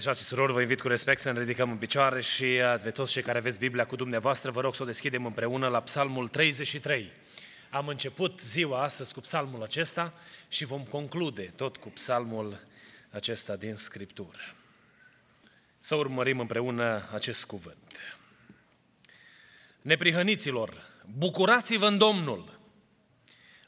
[0.00, 2.80] Iubiți frate și surori, vă invit cu respect să ne ridicăm în picioare și uh,
[2.82, 5.80] pe toți cei care aveți Biblia cu dumneavoastră, vă rog să o deschidem împreună la
[5.80, 7.12] Psalmul 33.
[7.70, 10.12] Am început ziua astăzi cu psalmul acesta
[10.48, 12.60] și vom conclude tot cu psalmul
[13.10, 14.54] acesta din Scriptură.
[15.78, 18.16] Să urmărim împreună acest cuvânt.
[19.82, 20.82] Neprihăniților,
[21.18, 22.58] bucurați-vă în Domnul!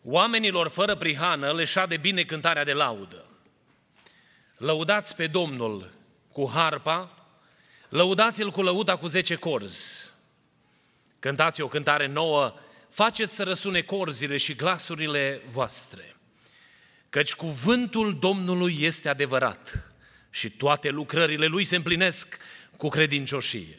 [0.03, 3.27] Oamenilor fără prihană le șade bine cântarea de laudă.
[4.57, 6.01] Lăudați pe Domnul
[6.33, 7.27] cu harpa,
[7.89, 10.11] lăudați-l cu lăuda cu zece corzi.
[11.19, 12.55] Cântați o cântare nouă,
[12.89, 16.17] faceți să răsune corzile și glasurile voastre.
[17.11, 19.93] Căci cuvântul Domnului este adevărat
[20.31, 22.39] și toate lucrările lui se împlinesc
[22.77, 23.79] cu credincioșie.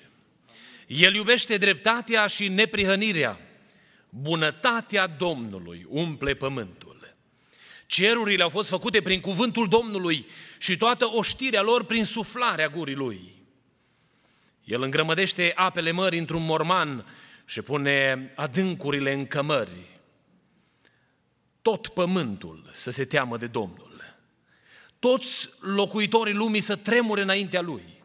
[0.87, 3.39] El iubește dreptatea și neprihănirea.
[4.09, 7.02] Bunătatea Domnului umple pământul.
[7.93, 10.25] Cerurile au fost făcute prin cuvântul Domnului
[10.57, 13.33] și toată oștirea lor prin suflarea gurii lui.
[14.63, 17.05] El îngrămădește apele mării într-un morman
[17.45, 19.99] și pune adâncurile în cămări.
[21.61, 24.17] Tot pământul să se teamă de Domnul.
[24.99, 28.03] Toți locuitorii lumii să tremure înaintea lui.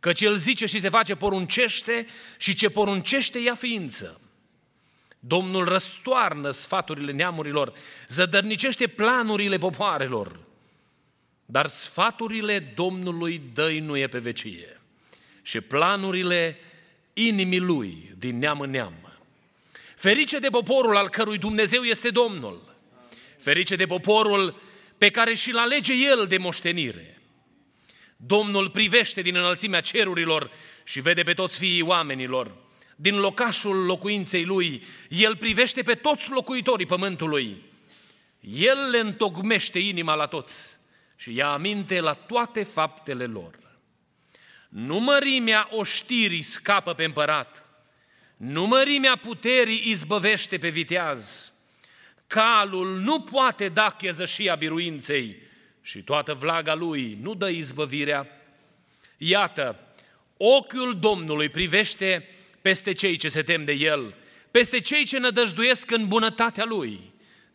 [0.00, 2.06] Căci el zice și se face poruncește
[2.36, 4.20] și ce poruncește ia ființă.
[5.20, 7.72] Domnul răstoarnă sfaturile neamurilor,
[8.08, 10.38] zădărnicește planurile popoarelor,
[11.46, 14.80] dar sfaturile Domnului dăinuie pe vecie
[15.42, 16.56] și planurile
[17.12, 18.94] inimii lui din neam în neam.
[19.96, 22.76] Ferice de poporul al cărui Dumnezeu este Domnul,
[23.38, 24.60] ferice de poporul
[24.98, 27.20] pe care și-l alege El de moștenire.
[28.16, 30.50] Domnul privește din înălțimea cerurilor
[30.84, 32.56] și vede pe toți fiii oamenilor
[33.00, 37.62] din locașul locuinței lui, el privește pe toți locuitorii pământului.
[38.40, 40.78] El le întocmește inima la toți
[41.16, 43.58] și ia aminte la toate faptele lor.
[44.68, 47.66] Numărimea oștirii scapă pe împărat,
[48.36, 51.52] numărimea puterii izbăvește pe viteaz,
[52.26, 55.36] calul nu poate da chezășia biruinței
[55.82, 58.26] și toată vlaga lui nu dă izbăvirea.
[59.16, 59.80] Iată,
[60.36, 62.28] ochiul Domnului privește
[62.62, 64.14] peste cei ce se tem de El,
[64.50, 67.00] peste cei ce nădăjduiesc în bunătatea Lui,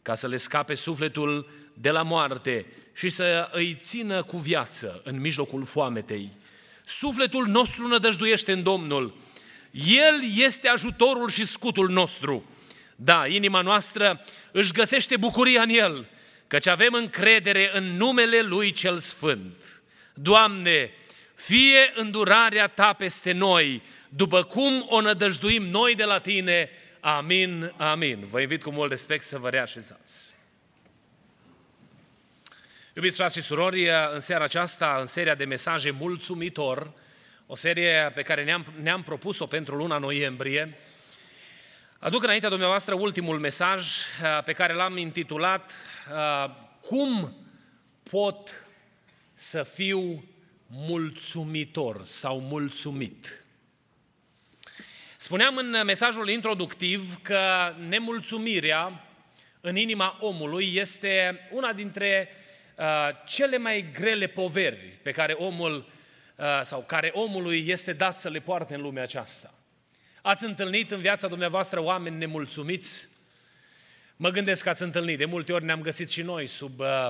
[0.02, 2.66] ca să le scape sufletul de la moarte
[2.96, 6.32] și să îi țină cu viață în mijlocul foametei.
[6.86, 9.16] Sufletul nostru nădăjduiește în Domnul.
[9.72, 12.46] El este ajutorul și scutul nostru.
[12.96, 16.08] Da, inima noastră își găsește bucuria în El,
[16.48, 19.82] căci avem încredere în numele Lui Cel Sfânt.
[20.14, 20.92] Doamne,
[21.36, 23.82] fie îndurarea Ta peste noi,
[24.16, 26.70] după cum o nădăjduim noi de la tine.
[27.00, 28.28] Amin, amin.
[28.30, 30.34] Vă invit cu mult respect să vă reașezați.
[32.96, 36.92] Iubiți frați și surori, în seara aceasta, în seria de mesaje mulțumitor,
[37.46, 40.78] o serie pe care ne-am, ne-am propus-o pentru luna noiembrie,
[42.00, 45.72] aduc înaintea dumneavoastră ultimul mesaj uh, pe care l-am intitulat
[46.12, 46.50] uh,
[46.82, 47.36] Cum
[48.10, 48.66] pot
[49.34, 50.24] să fiu
[50.68, 53.43] mulțumitor sau mulțumit?
[55.24, 57.40] Spuneam în mesajul introductiv că
[57.88, 59.04] nemulțumirea
[59.62, 62.30] în inima omului este una dintre
[62.78, 62.86] uh,
[63.26, 65.76] cele mai grele poveri pe care omul
[66.36, 69.54] uh, sau care omului este dat să le poarte în lumea aceasta.
[70.22, 73.08] Ați întâlnit în viața dumneavoastră oameni nemulțumiți?
[74.16, 75.18] Mă gândesc că ați întâlnit.
[75.18, 77.10] De multe ori ne-am găsit și noi sub uh,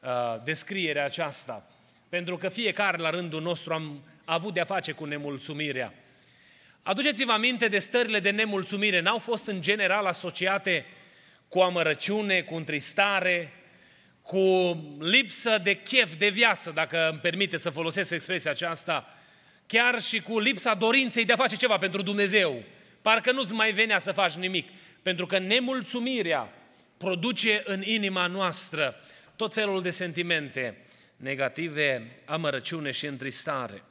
[0.00, 1.70] uh, descrierea aceasta.
[2.08, 5.94] Pentru că fiecare la rândul nostru am avut de-a face cu nemulțumirea.
[6.82, 9.00] Aduceți-vă aminte de stările de nemulțumire.
[9.00, 10.86] N-au fost în general asociate
[11.48, 13.52] cu amărăciune, cu întristare,
[14.22, 19.14] cu lipsă de chef de viață, dacă îmi permite să folosesc expresia aceasta,
[19.66, 22.62] chiar și cu lipsa dorinței de a face ceva pentru Dumnezeu.
[23.02, 24.68] Parcă nu-ți mai venea să faci nimic.
[25.02, 26.52] Pentru că nemulțumirea
[26.96, 28.94] produce în inima noastră
[29.36, 30.76] tot felul de sentimente
[31.16, 33.82] negative, amărăciune și întristare.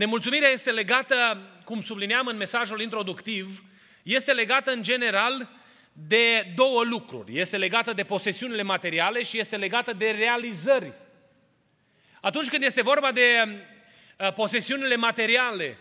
[0.00, 3.64] Nemulțumirea este legată, cum sublineam în mesajul introductiv,
[4.02, 5.48] este legată în general
[5.92, 7.38] de două lucruri.
[7.38, 10.92] Este legată de posesiunile materiale și este legată de realizări.
[12.20, 13.48] Atunci când este vorba de
[14.18, 15.78] uh, posesiunile materiale,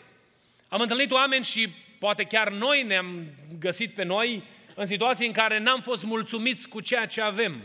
[0.68, 1.70] am întâlnit oameni și
[2.00, 3.26] poate chiar noi ne-am
[3.60, 4.44] găsit pe noi
[4.76, 7.62] în situații în care n-am fost mulțumiți cu ceea ce avem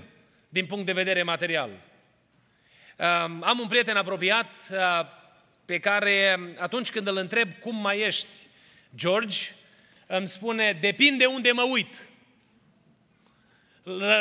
[0.49, 1.71] din punct de vedere material.
[1.71, 3.07] Uh,
[3.41, 5.23] am un prieten apropiat uh,
[5.65, 8.29] pe care atunci când îl întreb cum mai ești,
[8.97, 9.39] George,
[10.07, 12.09] îmi spune, depinde unde mă uit.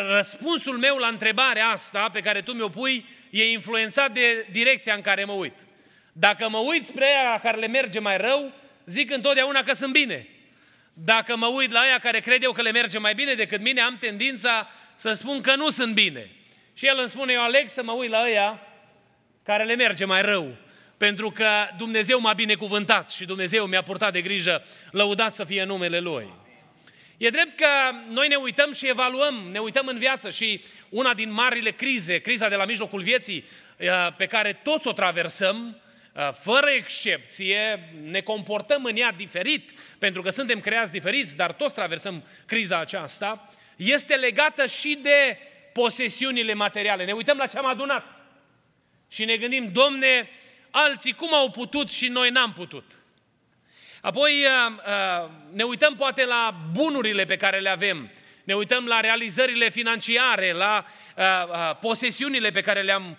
[0.08, 5.02] Răspunsul meu la întrebarea asta pe care tu mi-o pui e influențat de direcția în
[5.02, 5.54] care mă uit.
[6.12, 8.52] Dacă mă uit spre aia care le merge mai rău,
[8.86, 10.28] zic întotdeauna că sunt bine.
[10.94, 13.82] Dacă mă uit la aia care cred eu că le merge mai bine decât mine,
[13.82, 16.32] am tendința să spun că nu sunt bine.
[16.74, 18.60] Și el îmi spune, eu aleg să mă uit la aia
[19.44, 20.56] care le merge mai rău.
[20.98, 21.48] Pentru că
[21.78, 26.28] Dumnezeu m-a binecuvântat și Dumnezeu mi-a purtat de grijă, lăudat să fie numele Lui.
[27.18, 27.68] E drept că
[28.10, 32.50] noi ne uităm și evaluăm, ne uităm în viață și una din marile crize, criza
[32.50, 33.46] de la mijlocul vieții,
[33.78, 33.88] uh,
[34.18, 35.82] pe care toți o traversăm,
[36.14, 41.76] uh, fără excepție, ne comportăm în ea diferit, pentru că suntem creați diferiți, dar toți
[41.76, 45.38] traversăm criza aceasta, este legată și de
[45.74, 47.06] posesiunile materiale.
[47.06, 48.06] Ne uităm la ce am adunat
[49.08, 50.30] și ne gândim, domne,
[50.76, 52.84] alții cum au putut și noi n-am putut.
[54.02, 58.12] Apoi uh, uh, ne uităm poate la bunurile pe care le avem,
[58.44, 60.86] ne uităm la realizările financiare, la
[61.18, 63.18] uh, posesiunile pe care le-am,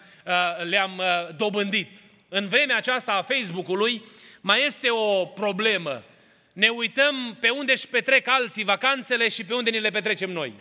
[0.62, 1.03] le-am
[1.37, 1.99] dobândit.
[2.29, 4.03] În vremea aceasta a Facebook-ului
[4.41, 6.03] mai este o problemă.
[6.53, 10.53] Ne uităm pe unde își petrec alții vacanțele și pe unde ni le petrecem noi.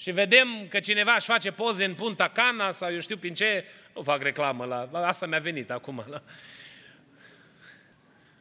[0.00, 3.64] Și vedem că cineva își face poze în Punta Cana sau eu știu prin ce,
[3.94, 6.04] nu fac reclamă la, asta mi-a venit acum.
[6.10, 6.22] La,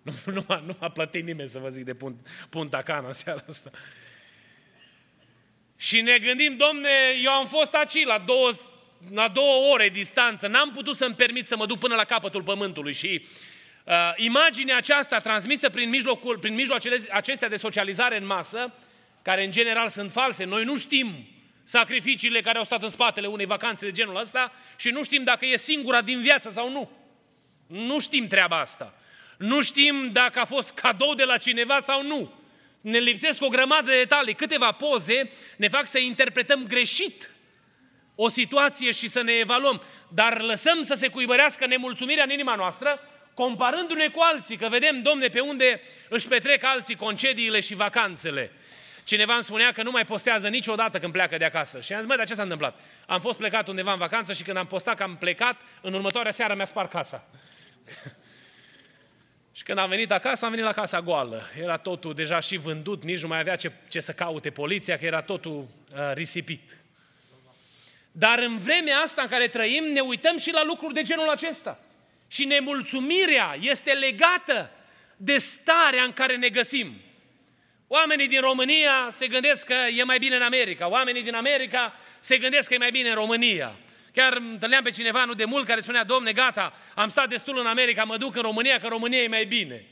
[0.02, 3.44] nu, nu, m-a, nu m-a plătit nimeni să vă zic de punt, Punta Cana seara
[3.48, 3.72] asta.
[5.78, 6.90] Și ne gândim, domne,
[7.24, 8.52] eu am fost aici la două,
[9.14, 12.94] la două ore distanță, n-am putut să-mi permit să mă duc până la capătul pământului
[12.94, 13.26] și
[13.84, 18.74] uh, imaginea aceasta transmisă prin, mijlocul, prin mijloacele acestea de socializare în masă,
[19.22, 21.28] care în general sunt false, noi nu știm
[21.68, 25.46] sacrificiile care au stat în spatele unei vacanțe de genul ăsta și nu știm dacă
[25.46, 26.92] e singura din viață sau nu.
[27.68, 28.94] Nu știm treaba asta.
[29.38, 32.34] Nu știm dacă a fost cadou de la cineva sau nu.
[32.82, 34.34] Ne lipsesc o grămadă de detalii.
[34.34, 37.32] Câteva poze ne fac să interpretăm greșit
[38.16, 39.82] o situație și să ne evaluăm.
[40.08, 43.00] Dar lăsăm să se cuibărească nemulțumirea în inima noastră,
[43.34, 48.52] comparându-ne cu alții, că vedem, domne, pe unde își petrec alții concediile și vacanțele.
[49.08, 51.80] Cineva îmi spunea că nu mai postează niciodată când pleacă de acasă.
[51.82, 52.80] Și am zis, măi, dar ce s-a întâmplat?
[53.06, 56.32] Am fost plecat undeva în vacanță și când am postat că am plecat, în următoarea
[56.32, 57.28] seară mi-a spart casa.
[59.58, 61.44] și când am venit acasă, am venit la casa goală.
[61.62, 65.06] Era totul deja și vândut, nici nu mai avea ce, ce să caute poliția, că
[65.06, 66.78] era totul uh, risipit.
[68.12, 71.80] Dar în vremea asta în care trăim, ne uităm și la lucruri de genul acesta.
[72.28, 74.72] Și nemulțumirea este legată
[75.18, 77.02] de starea în care ne găsim.
[77.88, 80.88] Oamenii din România se gândesc că e mai bine în America.
[80.88, 83.76] Oamenii din America se gândesc că e mai bine în România.
[84.14, 87.66] Chiar întâlneam pe cineva nu de mult care spunea, domne, gata, am stat destul în
[87.66, 89.86] America, mă duc în România, că România e mai bine.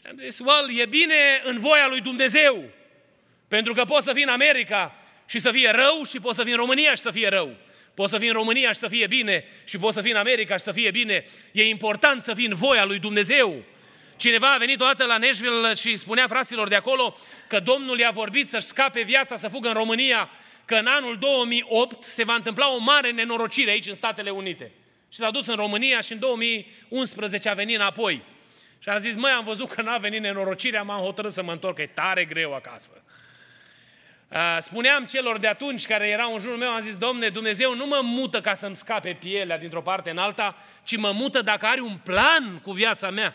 [0.00, 2.64] Și am zis, well, e bine în voia lui Dumnezeu.
[3.48, 4.94] Pentru că poți să fii în America
[5.26, 7.56] și să fie rău și poți să fii în România și să fie rău.
[7.94, 10.56] Poți să fii în România și să fie bine și poți să fii în America
[10.56, 11.24] și să fie bine.
[11.52, 13.64] E important să fii în voia lui Dumnezeu.
[14.18, 18.48] Cineva a venit odată la Nashville și spunea fraților de acolo că Domnul i-a vorbit
[18.48, 20.30] să-și scape viața, să fugă în România,
[20.64, 24.72] că în anul 2008 se va întâmpla o mare nenorocire aici în Statele Unite.
[25.12, 28.22] Și s-a dus în România și în 2011 a venit înapoi.
[28.78, 31.76] Și a zis, măi, am văzut că n-a venit nenorocirea, m-am hotărât să mă întorc,
[31.76, 33.02] că e tare greu acasă.
[34.60, 38.00] Spuneam celor de atunci care erau în jurul meu, am zis, Domne, Dumnezeu nu mă
[38.02, 41.96] mută ca să-mi scape pielea dintr-o parte în alta, ci mă mută dacă are un
[42.04, 43.34] plan cu viața mea.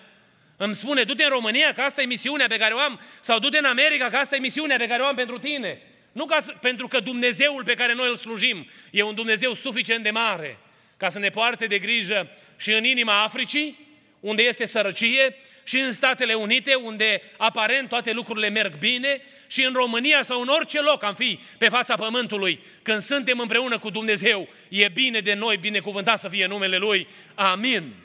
[0.63, 3.57] Îmi spune, du-te în România că asta e misiunea pe care o am, sau du-te
[3.57, 5.81] în America că asta e misiunea pe care o am pentru tine.
[6.11, 10.03] Nu ca să, pentru că Dumnezeul pe care noi îl slujim e un Dumnezeu suficient
[10.03, 10.57] de mare
[10.97, 13.79] ca să ne poarte de grijă și în inima Africii,
[14.19, 19.73] unde este sărăcie, și în Statele Unite, unde aparent toate lucrurile merg bine, și în
[19.73, 24.47] România sau în orice loc am fi pe fața pământului, când suntem împreună cu Dumnezeu,
[24.69, 27.07] e bine de noi, binecuvântat să fie numele Lui.
[27.35, 28.02] Amin.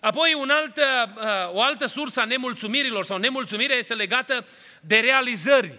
[0.00, 4.46] Apoi un alt, uh, o altă sursă a nemulțumirilor sau nemulțumirea este legată
[4.80, 5.74] de realizări.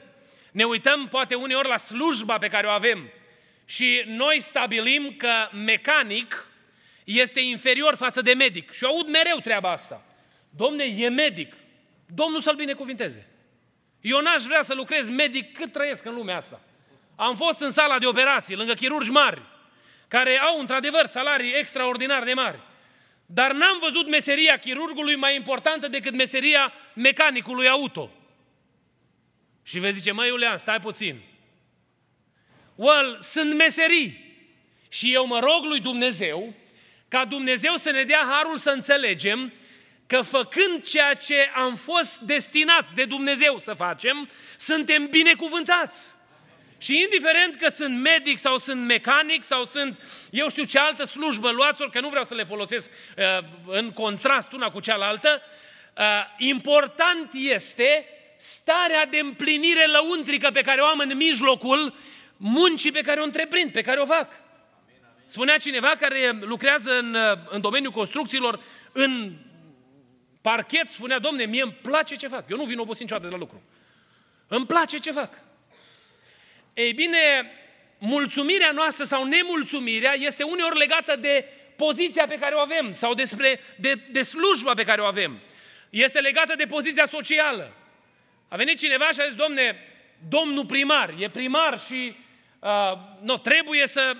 [0.51, 3.09] Ne uităm poate uneori la slujba pe care o avem
[3.65, 6.47] și noi stabilim că mecanic
[7.03, 8.71] este inferior față de medic.
[8.71, 10.05] Și eu aud mereu treaba asta.
[10.49, 11.53] Domne, e medic.
[12.05, 13.27] Domnul să-l binecuvinteze.
[14.01, 16.61] Eu n-aș vrea să lucrez medic cât trăiesc în lumea asta.
[17.15, 19.41] Am fost în sala de operații, lângă chirurgi mari,
[20.07, 22.59] care au într-adevăr salarii extraordinar de mari.
[23.31, 28.11] Dar n-am văzut meseria chirurgului mai importantă decât meseria mecanicului auto.
[29.63, 31.21] Și vei zice, măi Iulian, stai puțin.
[32.75, 34.35] Well, sunt meserii.
[34.87, 36.53] Și eu mă rog lui Dumnezeu
[37.07, 39.53] ca Dumnezeu să ne dea harul să înțelegem
[40.05, 46.07] că făcând ceea ce am fost destinați de Dumnezeu să facem, suntem binecuvântați.
[46.81, 51.49] Și indiferent că sunt medic sau sunt mecanic sau sunt, eu știu ce altă slujbă
[51.49, 55.41] luați că nu vreau să le folosesc uh, în contrast una cu cealaltă,
[55.97, 56.03] uh,
[56.37, 58.05] important este
[58.37, 61.93] starea de împlinire lăuntrică pe care o am în mijlocul
[62.37, 64.27] muncii pe care o întreprind, pe care o fac.
[65.25, 68.59] Spunea cineva care lucrează în, uh, în domeniul construcțiilor,
[68.91, 69.33] în
[70.41, 72.49] parchet, spunea, domne, mie îmi place ce fac.
[72.49, 73.61] Eu nu vin obosit niciodată de la lucru.
[74.47, 75.48] Îmi place ce fac.
[76.73, 77.51] Ei bine,
[77.97, 81.45] mulțumirea noastră sau nemulțumirea este uneori legată de
[81.75, 85.39] poziția pe care o avem sau despre, de, de slujba pe care o avem.
[85.89, 87.73] Este legată de poziția socială.
[88.47, 89.77] A venit cineva și a zis, domne,
[90.29, 92.15] domnul primar, e primar și
[92.59, 94.15] uh, nu, trebuie să...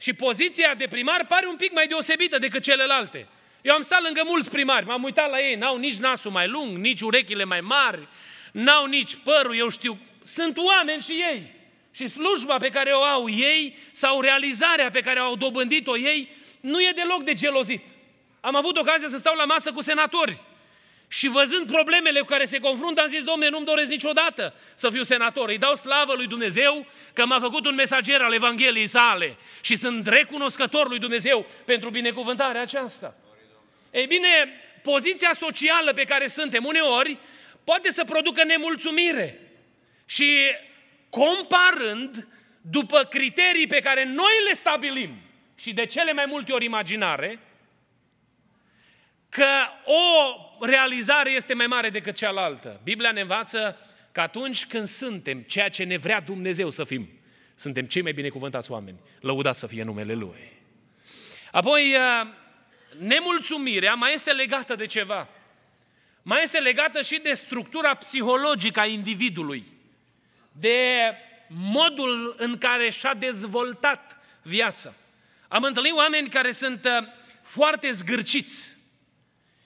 [0.00, 3.26] Și poziția de primar pare un pic mai deosebită decât celelalte.
[3.62, 6.76] Eu am stat lângă mulți primari, m-am uitat la ei, n-au nici nasul mai lung,
[6.76, 8.08] nici urechile mai mari,
[8.52, 9.98] n-au nici părul, eu știu.
[10.22, 11.54] Sunt oameni și ei.
[11.92, 16.28] Și slujba pe care o au ei sau realizarea pe care au dobândit-o ei
[16.60, 17.86] nu e deloc de gelozit.
[18.40, 20.40] Am avut ocazia să stau la masă cu senatori
[21.08, 25.02] și văzând problemele cu care se confruntă, am zis, domne, nu-mi doresc niciodată să fiu
[25.02, 25.48] senator.
[25.48, 30.06] Îi dau slavă lui Dumnezeu că m-a făcut un mesager al Evangheliei sale și sunt
[30.06, 33.16] recunoscător lui Dumnezeu pentru binecuvântarea aceasta.
[33.90, 34.28] Ei bine,
[34.82, 37.18] poziția socială pe care suntem uneori
[37.64, 39.40] poate să producă nemulțumire.
[40.06, 40.34] Și
[41.12, 42.28] comparând
[42.60, 45.10] după criterii pe care noi le stabilim
[45.54, 47.38] și de cele mai multe ori imaginare,
[49.28, 49.48] că
[49.84, 50.34] o
[50.66, 52.80] realizare este mai mare decât cealaltă.
[52.84, 53.78] Biblia ne învață
[54.12, 57.08] că atunci când suntem ceea ce ne vrea Dumnezeu să fim,
[57.54, 59.00] suntem cei mai binecuvântați oameni.
[59.20, 60.52] Lăudați să fie numele Lui.
[61.50, 62.28] Apoi, uh,
[62.98, 65.28] nemulțumirea mai este legată de ceva.
[66.22, 69.71] Mai este legată și de structura psihologică a individului
[70.52, 71.14] de
[71.48, 74.94] modul în care și-a dezvoltat viața.
[75.48, 77.06] Am întâlnit oameni care sunt uh,
[77.42, 78.76] foarte zgârciți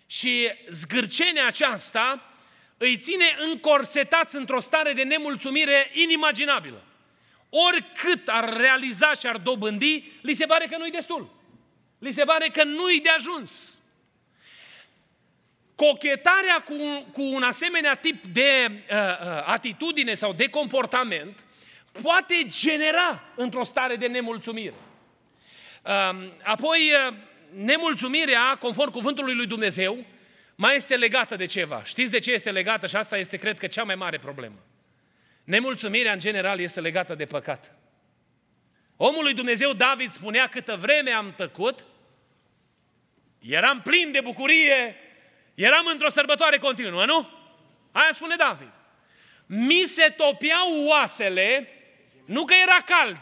[0.07, 2.31] și zgârcenia aceasta
[2.77, 6.83] îi ține încorsetați într-o stare de nemulțumire inimaginabilă.
[7.51, 11.35] Oricât ar realiza și ar dobândi, li se pare că nu-i destul.
[11.99, 13.76] Li se pare că nu-i de ajuns.
[15.77, 21.45] Cochetarea cu, cu un asemenea tip de uh, uh, atitudine sau de comportament
[22.03, 24.75] poate genera într-o stare de nemulțumire.
[25.83, 27.15] Uh, apoi, uh,
[27.55, 30.05] nemulțumirea, conform cuvântului lui Dumnezeu,
[30.55, 31.85] mai este legată de ceva.
[31.85, 32.87] Știți de ce este legată?
[32.87, 34.57] Și asta este, cred că, cea mai mare problemă.
[35.45, 37.73] Nemulțumirea, în general, este legată de păcat.
[38.97, 41.85] Omul lui Dumnezeu, David, spunea câtă vreme am tăcut,
[43.39, 44.97] eram plin de bucurie
[45.57, 47.31] Eram într-o sărbătoare continuă, nu?
[47.93, 48.71] Aia spune David.
[49.47, 51.69] Mi se topiau oasele,
[52.25, 53.21] nu că era cald,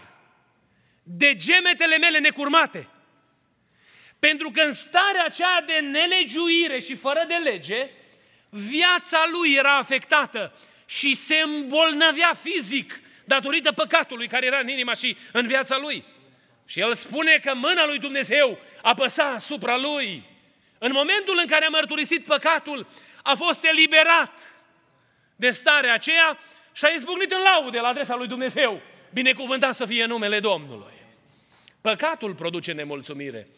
[1.03, 2.89] de gemetele mele necurmate.
[4.19, 7.91] Pentru că în starea aceea de nelegiuire și fără de lege,
[8.49, 10.53] viața lui era afectată
[10.87, 16.05] și se îmbolnăvea fizic datorită păcatului care era în inima și în viața lui.
[16.67, 20.33] Și el spune că mâna lui Dumnezeu apăsa asupra lui
[20.85, 22.87] în momentul în care a mărturisit păcatul,
[23.23, 24.53] a fost eliberat
[25.37, 26.39] de starea aceea
[26.73, 28.81] și a izbucnit în laude la adresa lui Dumnezeu.
[29.13, 30.93] Binecuvântat să fie numele Domnului.
[31.81, 33.49] Păcatul produce nemulțumire.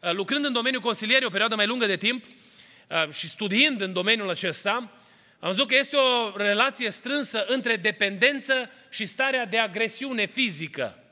[0.00, 3.92] Uh, lucrând în domeniul consilierii o perioadă mai lungă de timp uh, și studiind în
[3.92, 4.72] domeniul acesta,
[5.40, 11.02] am văzut că este o relație strânsă între dependență și starea de agresiune fizică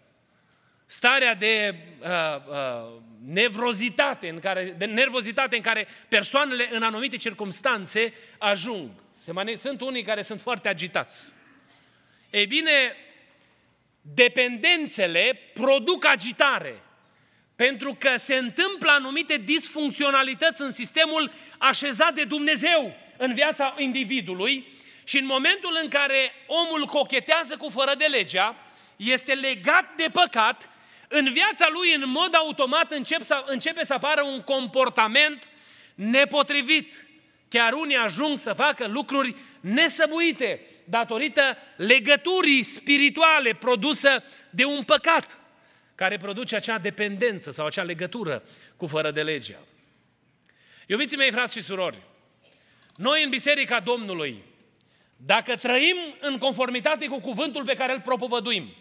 [0.90, 2.08] starea de uh,
[2.48, 8.90] uh, nevrozitate, în care, de nervozitate în care persoanele în anumite circunstanțe ajung.
[9.18, 11.32] Se mane- sunt unii care sunt foarte agitați.
[12.30, 12.96] Ei bine,
[14.00, 16.82] dependențele produc agitare,
[17.56, 24.68] pentru că se întâmplă anumite disfuncționalități în sistemul așezat de Dumnezeu în viața individului
[25.04, 28.56] Și în momentul în care omul cochetează cu fără de legea,
[28.96, 30.70] este legat de păcat,
[31.12, 35.50] în viața lui, în mod automat, încep să, începe să apară un comportament
[35.94, 37.08] nepotrivit.
[37.48, 45.44] Chiar unii ajung să facă lucruri nesăbuite datorită legăturii spirituale produsă de un păcat
[45.94, 48.42] care produce acea dependență sau acea legătură
[48.76, 49.58] cu fără de legea.
[50.86, 51.98] Iubiții mei, frați și surori,
[52.96, 54.42] noi în Biserica Domnului,
[55.16, 58.74] dacă trăim în conformitate cu cuvântul pe care îl propovăduim,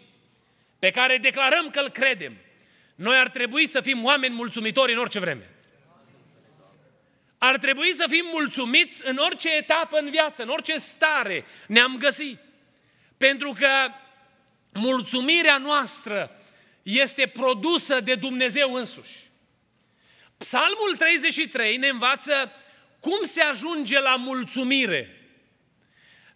[0.80, 2.36] pe care declarăm că îl credem,
[2.94, 5.48] noi ar trebui să fim oameni mulțumitori în orice vreme.
[7.38, 12.38] Ar trebui să fim mulțumiți în orice etapă în viață, în orice stare ne-am găsit.
[13.16, 13.68] Pentru că
[14.72, 16.40] mulțumirea noastră
[16.82, 19.30] este produsă de Dumnezeu însuși.
[20.36, 22.52] Psalmul 33 ne învață
[23.00, 25.19] cum se ajunge la mulțumire.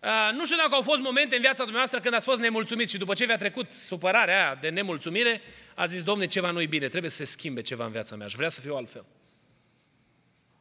[0.05, 2.99] Uh, nu știu dacă au fost momente în viața dumneavoastră când ați fost nemulțumit și
[2.99, 5.41] după ce vi-a trecut supărarea aia de nemulțumire,
[5.75, 8.37] ați zis, Domne, ceva nu-i bine, trebuie să se schimbe ceva în viața mea și
[8.37, 9.05] vrea să fiu altfel.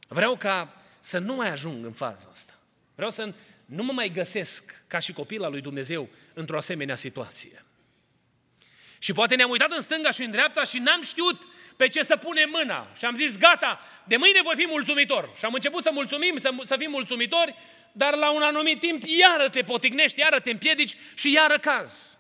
[0.08, 2.60] Vreau ca să nu mai ajung în faza asta.
[2.96, 3.34] Vreau să
[3.66, 7.66] nu mă mai găsesc ca și copil al lui Dumnezeu într-o asemenea situație.
[9.04, 12.16] Și poate ne-am uitat în stânga și în dreapta și n-am știut pe ce să
[12.16, 12.88] punem mâna.
[12.98, 15.30] Și am zis, gata, de mâine voi fi mulțumitor.
[15.38, 17.56] Și am început să mulțumim, să, să fim mulțumitori,
[17.92, 22.18] dar la un anumit timp iară te potignești, iară te împiedici și iară caz.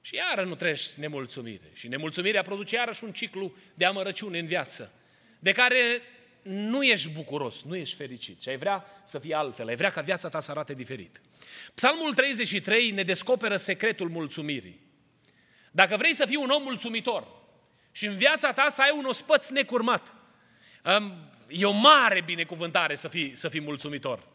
[0.00, 1.70] Și iară nu treci nemulțumire.
[1.72, 4.92] Și nemulțumirea produce iarăși un ciclu de amărăciune în viață,
[5.38, 6.02] de care
[6.42, 10.00] nu ești bucuros, nu ești fericit și ai vrea să fie altfel, ai vrea ca
[10.00, 11.20] viața ta să arate diferit.
[11.74, 14.82] Psalmul 33 ne descoperă secretul mulțumirii.
[15.74, 17.26] Dacă vrei să fii un om mulțumitor
[17.92, 20.12] și în viața ta să ai un ospăț necurmat,
[21.48, 24.26] e o mare binecuvântare să fii, să fii mulțumitor.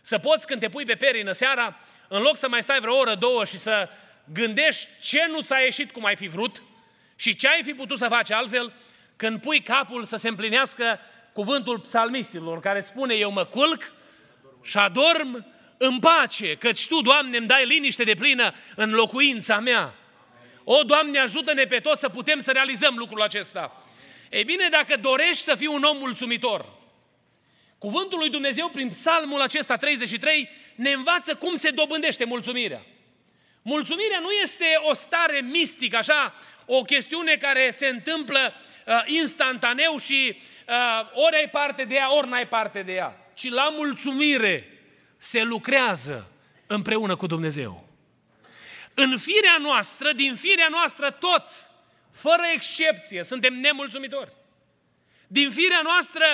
[0.00, 3.14] Să poți când te pui pe perină seara, în loc să mai stai vreo oră,
[3.14, 3.88] două și să
[4.32, 6.62] gândești ce nu ți-a ieșit cum ai fi vrut
[7.16, 8.72] și ce ai fi putut să faci altfel,
[9.16, 11.00] când pui capul să se împlinească
[11.32, 13.92] cuvântul psalmistilor care spune eu mă culc
[14.62, 19.94] și adorm în pace, căci Tu, Doamne, îmi dai liniște de plină în locuința mea.
[20.70, 23.82] O, Doamne, ajută-ne pe toți să putem să realizăm lucrul acesta.
[24.30, 26.66] Ei bine, dacă dorești să fii un om mulțumitor,
[27.78, 32.86] cuvântul lui Dumnezeu prin psalmul acesta 33 ne învață cum se dobândește mulțumirea.
[33.62, 36.34] Mulțumirea nu este o stare mistică, așa,
[36.66, 38.54] o chestiune care se întâmplă
[38.86, 40.36] uh, instantaneu și
[40.68, 43.30] uh, ori ai parte de ea, ori n-ai parte de ea.
[43.34, 44.80] Ci la mulțumire
[45.16, 46.30] se lucrează
[46.66, 47.88] împreună cu Dumnezeu.
[49.00, 51.70] În firea noastră, din firea noastră toți,
[52.12, 54.32] fără excepție, suntem nemulțumitori.
[55.26, 56.24] Din firea noastră,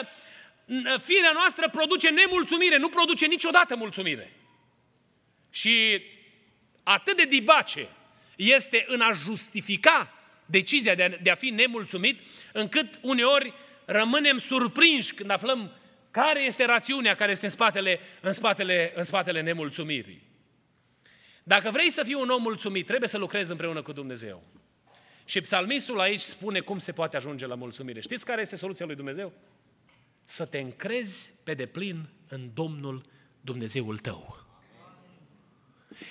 [1.02, 4.32] firea noastră produce nemulțumire, nu produce niciodată mulțumire.
[5.50, 6.02] Și
[6.82, 7.88] atât de dibace
[8.36, 10.14] este în a justifica
[10.46, 12.20] decizia de a, de a fi nemulțumit,
[12.52, 13.52] încât uneori
[13.84, 15.72] rămânem surprinși când aflăm
[16.10, 20.23] care este rațiunea care este în spatele, în spatele, în spatele nemulțumirii.
[21.46, 24.42] Dacă vrei să fii un om mulțumit, trebuie să lucrezi împreună cu Dumnezeu.
[25.24, 28.00] Și psalmistul aici spune cum se poate ajunge la mulțumire.
[28.00, 29.32] Știți care este soluția lui Dumnezeu?
[30.24, 33.04] Să te încrezi pe deplin în Domnul
[33.40, 34.44] Dumnezeul tău.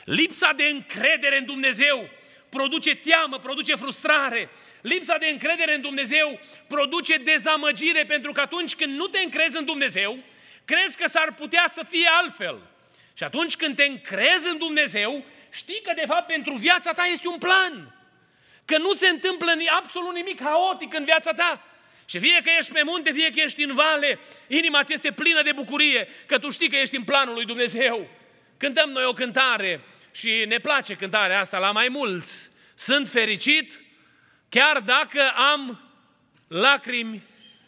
[0.05, 2.09] Lipsa de încredere în Dumnezeu
[2.49, 4.49] produce teamă, produce frustrare.
[4.81, 9.65] Lipsa de încredere în Dumnezeu produce dezamăgire, pentru că atunci când nu te încrezi în
[9.65, 10.17] Dumnezeu,
[10.65, 12.72] crezi că s-ar putea să fie altfel.
[13.13, 17.27] Și atunci când te încrezi în Dumnezeu, știi că de fapt pentru viața ta este
[17.27, 17.95] un plan.
[18.65, 21.67] Că nu se întâmplă absolut nimic haotic în viața ta.
[22.05, 25.41] Și fie că ești pe munte, fie că ești în vale, inima ți este plină
[25.41, 28.09] de bucurie că tu știi că ești în planul lui Dumnezeu.
[28.57, 32.51] Cântăm noi o cântare și ne place cântarea asta la mai mulți.
[32.75, 33.83] Sunt fericit
[34.49, 35.21] chiar dacă
[35.53, 35.91] am
[36.47, 37.21] lacrimi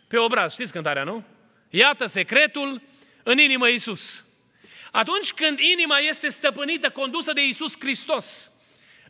[0.08, 0.54] pe obraz.
[0.54, 1.24] Știți cântarea, nu?
[1.70, 2.82] Iată secretul
[3.24, 4.25] în inimă Iisus.
[4.96, 8.52] Atunci când inima este stăpânită, condusă de Iisus Hristos,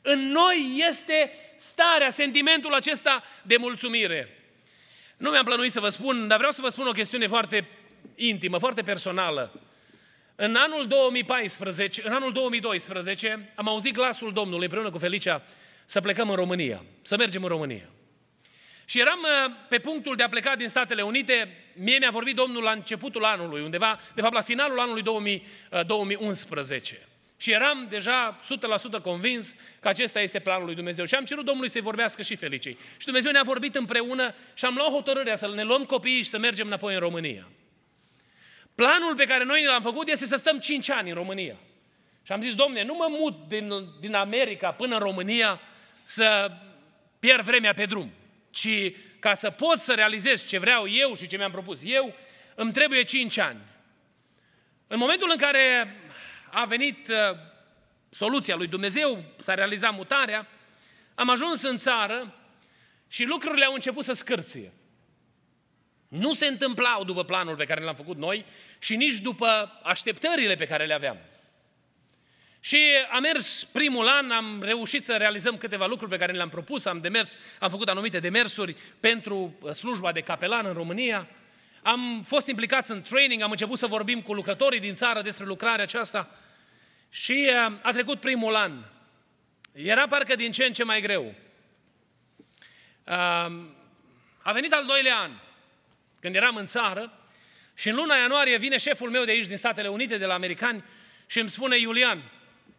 [0.02, 4.44] în noi este starea, sentimentul acesta de mulțumire.
[5.18, 7.68] Nu mi-am plănuit să vă spun, dar vreau să vă spun o chestiune foarte
[8.16, 9.62] intimă, foarte personală.
[10.36, 15.44] În anul 2014, în anul 2012, am auzit glasul Domnului împreună cu Felicia
[15.86, 17.90] să plecăm în România, să mergem în România.
[18.86, 22.64] Și eram uh, pe punctul de a pleca din Statele Unite, mie mi-a vorbit Domnul
[22.64, 25.46] la începutul anului, undeva, de fapt la finalul anului 2000,
[25.86, 26.98] 2011.
[27.02, 28.40] Uh, și eram deja
[29.00, 31.06] 100% convins că acesta este planul lui Dumnezeu.
[31.06, 32.78] Și am cerut Domnului să-i vorbească și Felicei.
[32.98, 36.38] Și Dumnezeu ne-a vorbit împreună și am luat hotărârea să ne luăm copiii și să
[36.38, 37.48] mergem înapoi în România.
[38.76, 41.56] Planul pe care noi l-am făcut este să stăm 5 ani în România.
[42.24, 45.62] Și am zis, domne, nu mă mut din, din America până în România
[46.04, 46.52] să
[47.20, 48.12] pierd vremea pe drum,
[48.50, 48.92] ci
[49.26, 52.16] ca să pot să realizez ce vreau eu și ce mi-am propus eu,
[52.56, 53.60] îmi trebuie 5 ani.
[54.88, 55.96] În momentul în care
[56.52, 57.38] a venit uh,
[58.10, 60.48] soluția lui Dumnezeu, s-a realizat mutarea,
[61.16, 62.36] am ajuns în țară
[63.08, 64.74] și lucrurile au început să scârție.
[66.08, 68.46] Nu se întâmplau după planul pe care l-am făcut noi
[68.80, 71.18] și nici după așteptările pe care le aveam.
[72.66, 72.78] Și
[73.12, 77.00] am mers primul an, am reușit să realizăm câteva lucruri pe care le-am propus, am
[77.00, 81.28] demers, am făcut anumite demersuri pentru uh, slujba de capelan în România,
[81.82, 85.84] am fost implicați în training, am început să vorbim cu lucrătorii din țară despre lucrarea
[85.84, 86.30] aceasta
[87.10, 88.84] și uh, a trecut primul an.
[89.72, 91.36] Era parcă din ce în ce mai greu.
[93.04, 93.14] Uh,
[94.42, 95.32] a venit al doilea an,
[96.20, 97.20] când eram în țară
[97.76, 100.84] și în luna ianuarie vine șeful meu de aici, din Statele Unite, de la americani,
[101.28, 102.24] și îmi spune, Iulian,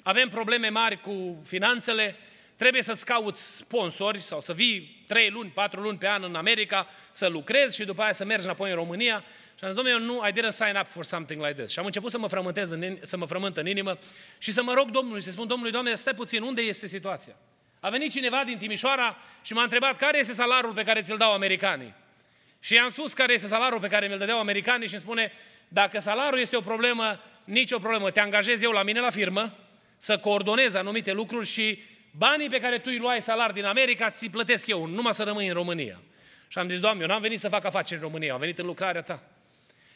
[0.06, 2.16] avem probleme mari cu finanțele,
[2.56, 6.86] trebuie să-ți cauți sponsori sau să vii 3 luni, 4 luni pe an în America
[7.10, 9.24] să lucrezi și după aia să mergi înapoi în România.
[9.58, 11.70] Și am zis, domnule, eu nu, I didn't sign up for something like this.
[11.70, 13.98] Și am început să mă frământez în, să mă frământ în inimă
[14.38, 17.36] și să mă rog Domnului, să spun Domnului, Doamne, stai puțin, unde este situația?
[17.80, 21.32] A venit cineva din Timișoara și m-a întrebat care este salariul pe care ți-l dau
[21.32, 21.94] americanii.
[22.60, 25.32] Și i-am spus care este salariul pe care mi-l dădeau americanii și îmi spune,
[25.68, 29.54] dacă salariul este o problemă, nicio problemă, te angajez eu la mine la firmă,
[29.98, 34.28] să coordonez anumite lucruri și banii pe care tu îi luai salar din America, ți
[34.28, 36.00] plătesc eu, numai să rămâi în România.
[36.48, 38.66] Și am zis, Doamne, eu n-am venit să fac afaceri în România, am venit în
[38.66, 39.22] lucrarea Ta.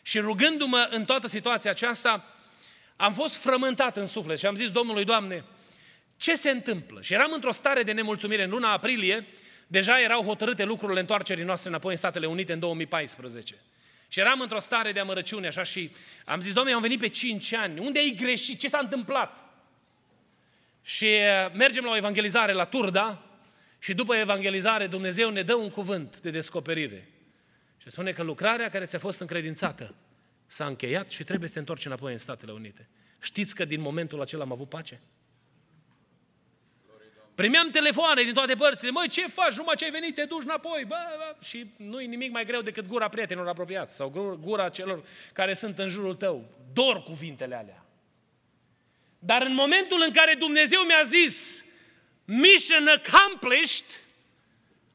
[0.03, 2.25] Și rugându-mă în toată situația aceasta,
[2.97, 5.45] am fost frământat în suflet și am zis Domnului, Doamne,
[6.17, 7.03] ce se întâmplă?
[7.03, 9.27] Și eram într-o stare de nemulțumire în luna aprilie,
[9.67, 13.55] deja erau hotărâte lucrurile întoarcerii noastre înapoi în Statele Unite în 2014.
[14.09, 15.91] Și eram într-o stare de amărăciune așa și
[16.25, 18.61] am zis, Doamne, am venit pe 5 ani, unde ai greșit?
[18.61, 19.50] Ce s-a întâmplat?
[20.91, 23.23] Și uh, mergem la o evangelizare la Turda
[23.79, 27.09] și după evangelizare Dumnezeu ne dă un cuvânt de descoperire.
[27.77, 29.95] Și spune că lucrarea care ți-a fost încredințată
[30.47, 32.89] s-a încheiat și trebuie să te întorci înapoi în Statele Unite.
[33.21, 35.01] Știți că din momentul acela am avut pace?
[37.35, 38.91] Primeam telefoane din toate părțile.
[38.91, 39.57] Măi, ce faci?
[39.57, 40.85] Numai ce ai venit, te duci înapoi.
[40.89, 41.45] Bă, bă.
[41.45, 45.79] Și nu e nimic mai greu decât gura prietenilor apropiați sau gura celor care sunt
[45.79, 46.49] în jurul tău.
[46.73, 47.85] Dor cuvintele alea.
[49.23, 51.65] Dar în momentul în care Dumnezeu mi-a zis
[52.25, 54.01] mission accomplished,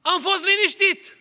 [0.01, 1.17] am fost liniștit.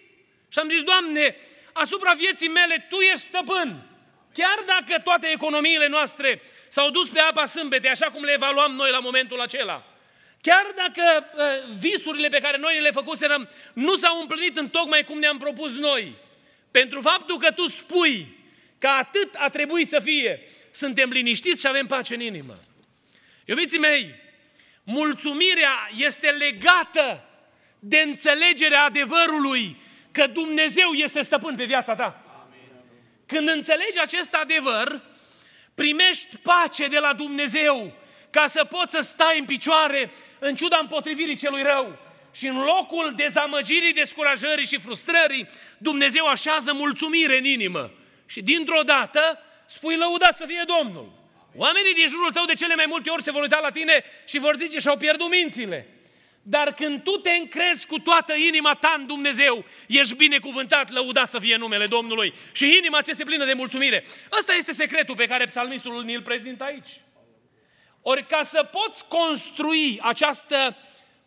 [0.49, 1.37] Și am zis, Doamne,
[1.73, 3.87] asupra vieții mele Tu ești stăpân.
[4.33, 8.91] Chiar dacă toate economiile noastre s-au dus pe apa sâmbete, așa cum le evaluam noi
[8.91, 9.87] la momentul acela,
[10.41, 15.19] chiar dacă uh, visurile pe care noi le făcuserăm nu s-au împlinit în tocmai cum
[15.19, 16.15] ne-am propus noi,
[16.71, 18.27] pentru faptul că Tu spui
[18.79, 22.59] că atât a trebuit să fie, suntem liniștiți și avem pace în inimă.
[23.45, 24.15] Iubiții mei,
[24.85, 27.25] mulțumirea este legată
[27.79, 32.25] de înțelegerea adevărului că Dumnezeu este stăpân pe viața ta.
[33.27, 35.03] Când înțelegi acest adevăr,
[35.75, 37.93] primești pace de la Dumnezeu
[38.31, 41.99] ca să poți să stai în picioare în ciuda împotrivirii celui rău.
[42.33, 47.91] Și în locul dezamăgirii, descurajării și frustrării, Dumnezeu așează mulțumire în inimă.
[48.27, 51.24] Și dintr-o dată spui lăudat să fie Domnul.
[51.57, 54.39] Oamenii din jurul tău de cele mai multe ori se vor uita la tine și
[54.39, 55.89] vor zice și-au pierdut mințile.
[56.43, 61.39] Dar când tu te încrezi cu toată inima ta în Dumnezeu, ești binecuvântat, lăudat să
[61.39, 64.05] fie numele Domnului și inima ți este plină de mulțumire.
[64.39, 67.01] Ăsta este secretul pe care psalmistul ni-l prezintă aici.
[68.03, 70.77] Ori ca să poți construi această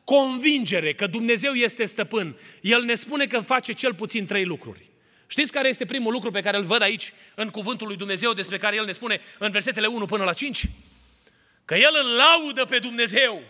[0.04, 4.87] convingere că Dumnezeu este stăpân, El ne spune că face cel puțin trei lucruri.
[5.28, 8.58] Știți care este primul lucru pe care îl văd aici în cuvântul lui Dumnezeu despre
[8.58, 10.66] care El ne spune în versetele 1 până la 5?
[11.66, 13.42] Că El îl laudă pe Dumnezeu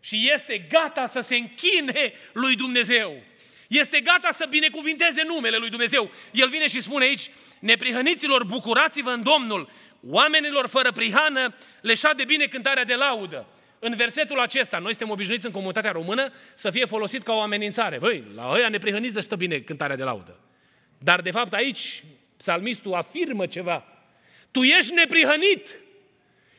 [0.00, 3.22] și este gata să se închine lui Dumnezeu.
[3.68, 6.10] Este gata să binecuvinteze numele lui Dumnezeu.
[6.32, 9.70] El vine și spune aici, neprihăniților, bucurați-vă în Domnul,
[10.08, 13.46] oamenilor fără prihană, le de bine cântarea de laudă.
[13.78, 17.98] În versetul acesta, noi suntem obișnuiți în comunitatea română să fie folosit ca o amenințare.
[17.98, 20.38] Băi, la ăia neprihăniți de stă bine cântarea de laudă.
[21.04, 22.02] Dar de fapt aici
[22.36, 23.84] psalmistul afirmă ceva.
[24.50, 25.78] Tu ești neprihănit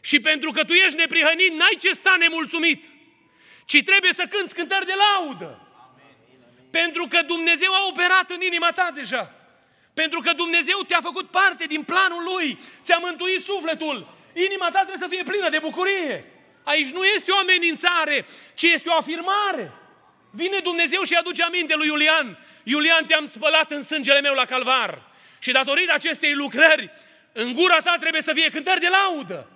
[0.02, 2.86] și pentru că tu ești neprihănit n-ai ce sta nemulțumit,
[3.66, 5.68] ci trebuie să cânți cântări de laudă.
[6.70, 9.34] Pentru că Dumnezeu a operat în inima ta deja.
[9.94, 14.16] Pentru că Dumnezeu te-a făcut parte din planul Lui, ți-a mântuit sufletul.
[14.34, 16.26] Inima ta trebuie să fie plină de bucurie.
[16.64, 19.72] Aici nu este o amenințare, ci este o afirmare.
[20.36, 22.38] Vine Dumnezeu și aduce aminte lui Iulian.
[22.64, 25.02] Iulian, te-am spălat în sângele meu la calvar.
[25.40, 26.92] Și datorită acestei lucrări,
[27.32, 29.50] în gura ta trebuie să fie cântări de laudă.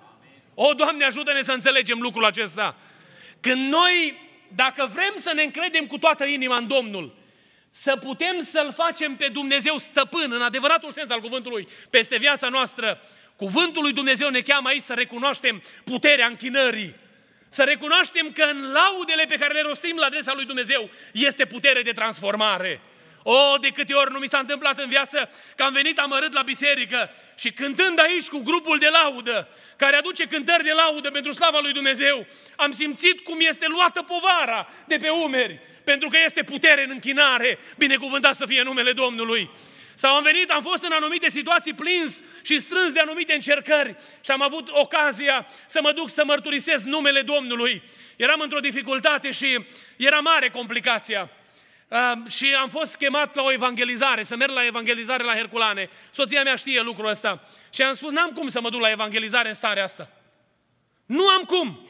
[0.54, 2.76] O, Doamne, ajută-ne să înțelegem lucrul acesta.
[3.40, 4.20] Când noi,
[4.56, 7.16] dacă vrem să ne încredem cu toată inima în Domnul,
[7.72, 13.02] să putem să-L facem pe Dumnezeu stăpân, în adevăratul sens al cuvântului, peste viața noastră,
[13.36, 16.96] cuvântul lui Dumnezeu ne cheamă aici să recunoaștem puterea închinării,
[17.50, 21.82] să recunoaștem că în laudele pe care le rostim la adresa lui Dumnezeu este putere
[21.82, 22.82] de transformare.
[23.24, 26.42] O, de câte ori nu mi s-a întâmplat în viață că am venit amărât la
[26.42, 31.60] biserică și cântând aici cu grupul de laudă, care aduce cântări de laudă pentru slava
[31.60, 36.84] lui Dumnezeu, am simțit cum este luată povara de pe umeri, pentru că este putere
[36.84, 39.50] în închinare, binecuvântat să fie numele Domnului.
[39.98, 44.32] Sau am venit, am fost în anumite situații plins și strâns de anumite încercări și
[44.32, 47.82] am avut ocazia să mă duc să mărturisesc numele Domnului.
[48.16, 51.30] Eram într-o dificultate și era mare complicația.
[51.88, 55.90] Uh, și am fost chemat la o evangelizare, să merg la evangelizare la Herculane.
[56.12, 57.48] Soția mea știe lucrul ăsta.
[57.74, 60.10] Și am spus, n-am cum să mă duc la evangelizare în starea asta.
[61.06, 61.90] Nu am cum.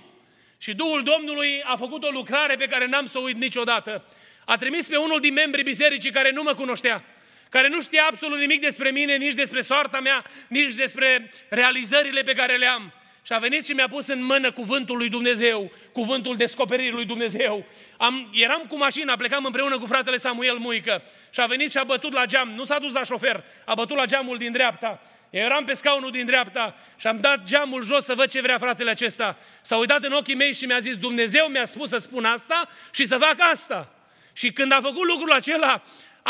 [0.57, 4.05] Și Duhul Domnului a făcut o lucrare pe care n-am să o uit niciodată.
[4.45, 7.03] A trimis pe unul din membrii bisericii care nu mă cunoștea,
[7.49, 12.33] care nu știa absolut nimic despre mine, nici despre soarta mea, nici despre realizările pe
[12.33, 12.93] care le am.
[13.27, 17.65] Și a venit și mi-a pus în mână cuvântul lui Dumnezeu, cuvântul descoperirii lui Dumnezeu.
[17.97, 21.83] Am, eram cu mașina, plecam împreună cu fratele Samuel Muică și a venit și a
[21.83, 22.49] bătut la geam.
[22.49, 25.01] Nu s-a dus la șofer, a bătut la geamul din dreapta.
[25.29, 28.57] Eu eram pe scaunul din dreapta și am dat geamul jos să văd ce vrea
[28.57, 29.37] fratele acesta.
[29.61, 33.05] S-a uitat în ochii mei și mi-a zis, Dumnezeu mi-a spus să spun asta și
[33.05, 33.91] să fac asta.
[34.33, 35.83] Și când a făcut lucrul acela,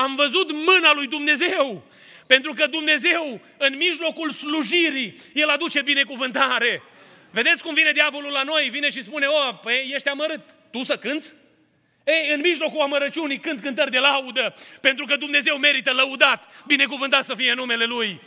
[0.03, 1.83] am văzut mâna lui Dumnezeu.
[2.27, 6.81] Pentru că Dumnezeu, în mijlocul slujirii, El aduce binecuvântare.
[7.31, 8.69] Vedeți cum vine diavolul la noi?
[8.71, 11.33] Vine și spune, o, păi ești amărât, tu să cânți?
[12.03, 17.35] Ei, în mijlocul amărăciunii cânt cântări de laudă, pentru că Dumnezeu merită lăudat, binecuvântat să
[17.35, 18.19] fie numele Lui.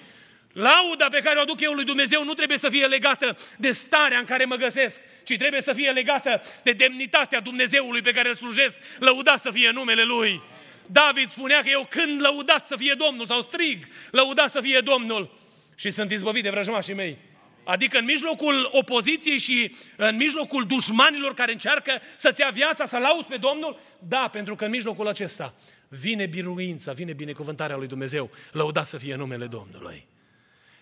[0.53, 4.19] Lauda pe care o aduc eu lui Dumnezeu nu trebuie să fie legată de starea
[4.19, 8.35] în care mă găsesc, ci trebuie să fie legată de demnitatea Dumnezeului pe care îl
[8.35, 10.43] slujesc, lăudat să fie numele Lui.
[10.93, 15.39] David spunea că eu când lăudat să fie Domnul, sau strig, lăudat să fie Domnul.
[15.75, 17.19] Și sunt izbăvit de vrăjmașii mei.
[17.65, 23.27] Adică în mijlocul opoziției și în mijlocul dușmanilor care încearcă să-ți ia viața, să lauzi
[23.27, 25.55] pe Domnul, da, pentru că în mijlocul acesta
[25.89, 28.31] vine biruința, vine binecuvântarea lui Dumnezeu.
[28.53, 30.07] Lăudat să fie numele Domnului.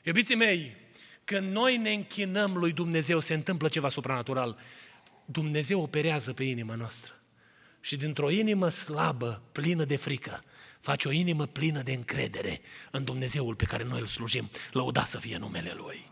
[0.03, 0.77] Iubiții mei,
[1.25, 4.59] când noi ne închinăm lui Dumnezeu, se întâmplă ceva supranatural.
[5.25, 7.18] Dumnezeu operează pe inima noastră.
[7.81, 10.45] Și dintr-o inimă slabă, plină de frică,
[10.81, 12.61] face o inimă plină de încredere
[12.91, 14.51] în Dumnezeul pe care noi îl slujim.
[14.73, 16.11] Lăuda să fie numele Lui.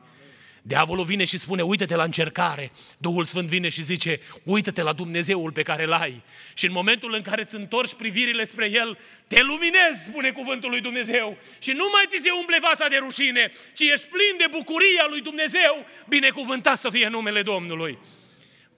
[0.62, 2.72] Diavolul vine și spune, uită-te la încercare.
[2.98, 6.22] Duhul Sfânt vine și zice, uită-te la Dumnezeul pe care îl ai.
[6.54, 10.80] Și în momentul în care îți întorci privirile spre El, te luminezi, spune cuvântul lui
[10.80, 11.36] Dumnezeu.
[11.58, 15.20] Și nu mai ți se umble fața de rușine, ci ești plin de bucuria lui
[15.20, 17.98] Dumnezeu, binecuvântat să fie numele Domnului.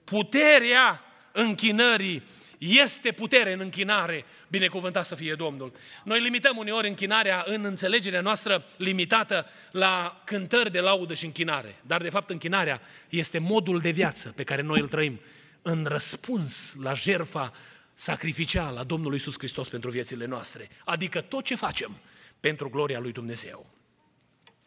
[0.03, 2.23] Puterea închinării
[2.59, 5.73] este putere în închinare, binecuvântat să fie Domnul.
[6.03, 11.75] Noi limităm uneori închinarea în înțelegerea noastră limitată la cântări de laudă și închinare.
[11.81, 15.19] Dar de fapt închinarea este modul de viață pe care noi îl trăim
[15.61, 17.53] în răspuns la jerfa
[17.93, 20.69] sacrificială a Domnului Iisus Hristos pentru viețile noastre.
[20.85, 21.97] Adică tot ce facem
[22.39, 23.65] pentru gloria lui Dumnezeu.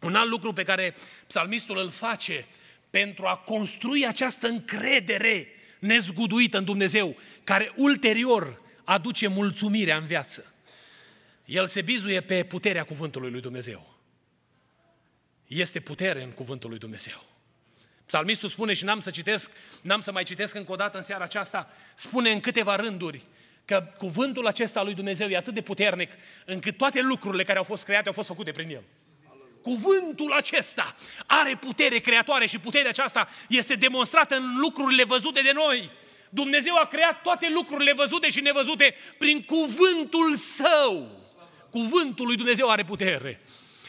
[0.01, 0.95] Un alt lucru pe care
[1.27, 2.47] psalmistul îl face
[2.91, 5.49] pentru a construi această încredere
[5.83, 10.55] nezguduită în Dumnezeu, care ulterior aduce mulțumirea în viață.
[11.45, 13.99] El se bizuie pe puterea cuvântului lui Dumnezeu.
[15.47, 17.25] Este putere în cuvântul lui Dumnezeu.
[18.07, 19.51] Psalmistul spune și n-am să citesc,
[19.83, 23.25] n-am să mai citesc încă o dată în seara aceasta, spune în câteva rânduri
[23.65, 26.11] că cuvântul acesta lui Dumnezeu e atât de puternic
[26.45, 28.83] încât toate lucrurile care au fost create au fost făcute prin el.
[29.63, 30.95] Cuvântul acesta
[31.27, 35.91] are putere creatoare și puterea aceasta este demonstrată în lucrurile văzute de noi.
[36.29, 41.21] Dumnezeu a creat toate lucrurile văzute și nevăzute prin cuvântul său.
[41.71, 43.41] Cuvântul lui Dumnezeu are putere.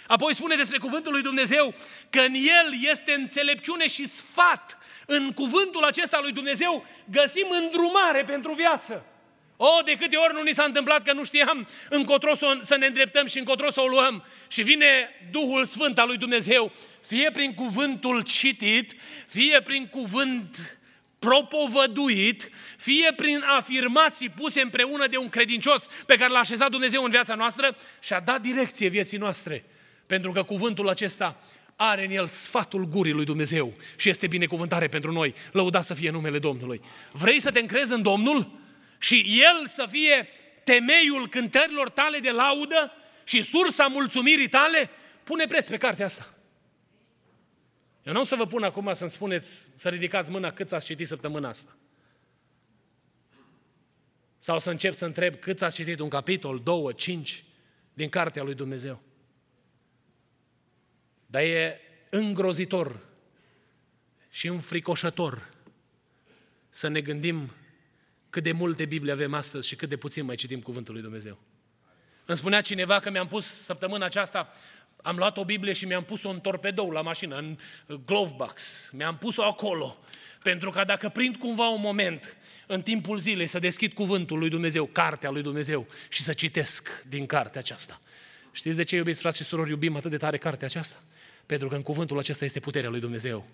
[0.08, 1.74] Apoi spune despre cuvântul lui Dumnezeu
[2.10, 4.78] că în el este înțelepciune și sfat.
[5.06, 9.06] În cuvântul acesta lui Dumnezeu găsim îndrumare pentru viață.
[9.58, 12.86] O, de câte ori nu ni s-a întâmplat că nu știam încotro să, să ne
[12.86, 14.26] îndreptăm și încotro să o luăm.
[14.48, 14.86] Și vine
[15.32, 18.96] Duhul Sfânt al lui Dumnezeu, fie prin cuvântul citit,
[19.28, 20.78] fie prin cuvânt
[21.20, 27.10] propovăduit, fie prin afirmații puse împreună de un credincios pe care l-a așezat Dumnezeu în
[27.10, 29.66] viața noastră și a dat direcție vieții noastre.
[30.08, 31.39] Pentru că cuvântul acesta
[31.76, 35.34] are în el sfatul gurii lui Dumnezeu și este binecuvântare pentru noi.
[35.52, 36.82] Lăudat să fie numele Domnului.
[37.12, 38.62] Vrei să te încrezi în Domnul?
[39.04, 40.28] Și El să fie
[40.63, 42.92] temeiul cântărilor tale de laudă
[43.24, 44.89] și sursa mulțumirii tale,
[45.24, 46.34] pune preț pe cartea asta.
[48.04, 51.08] Eu nu o să vă pun acum să-mi spuneți, să ridicați mâna cât ați citit
[51.08, 51.78] săptămâna asta.
[54.38, 57.44] Sau să încep să întreb cât ați citit un capitol, două, cinci
[57.94, 59.02] din Cartea lui Dumnezeu.
[61.26, 63.00] Dar e îngrozitor
[64.30, 65.54] și înfricoșător
[66.70, 67.52] să ne gândim
[68.34, 71.39] cât de multe Biblie avem astăzi și cât de puțin mai citim Cuvântul lui Dumnezeu.
[72.26, 74.54] Îmi spunea cineva că mi-am pus săptămâna aceasta,
[75.02, 77.58] am luat o Biblie și mi-am pus-o în torpedou la mașină, în
[78.06, 78.89] glove box.
[78.93, 79.98] Mi-am pus-o acolo.
[80.43, 84.86] Pentru că dacă prind cumva un moment în timpul zilei să deschid cuvântul lui Dumnezeu,
[84.86, 88.02] cartea lui Dumnezeu și să citesc din cartea aceasta.
[88.52, 91.04] Știți de ce, iubiți frați și surori, iubim atât de tare cartea aceasta?
[91.46, 93.48] Pentru că în cuvântul acesta este puterea lui Dumnezeu.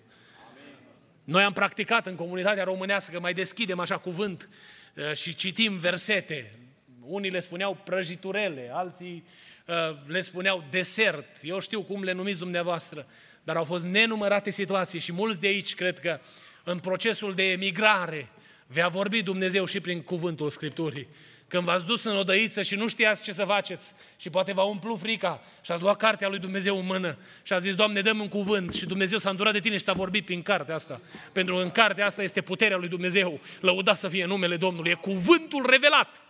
[1.30, 4.48] Noi am practicat în comunitatea românească că mai deschidem așa cuvânt
[4.94, 6.52] uh, și citim versete.
[7.00, 9.24] Unii le spuneau prăjiturele, alții
[9.66, 9.74] uh,
[10.06, 11.26] le spuneau desert.
[11.42, 13.06] Eu știu cum le numiți dumneavoastră,
[13.44, 16.20] dar au fost nenumărate situații și mulți de aici cred că
[16.64, 18.28] în procesul de emigrare
[18.66, 21.08] vei vorbi Dumnezeu și prin cuvântul Scripturii.
[21.50, 24.98] Când v-ați dus în odăiță și nu știați ce să faceți și poate v-a umplut
[24.98, 28.28] frica și ați luat cartea lui Dumnezeu în mână și ați zis, Doamne, dăm un
[28.28, 31.00] cuvânt și Dumnezeu s-a îndurat de tine și s-a vorbit prin cartea asta.
[31.32, 33.40] Pentru că în cartea asta este puterea lui Dumnezeu.
[33.60, 34.90] Lăudat să fie numele Domnului.
[34.90, 36.22] E cuvântul revelat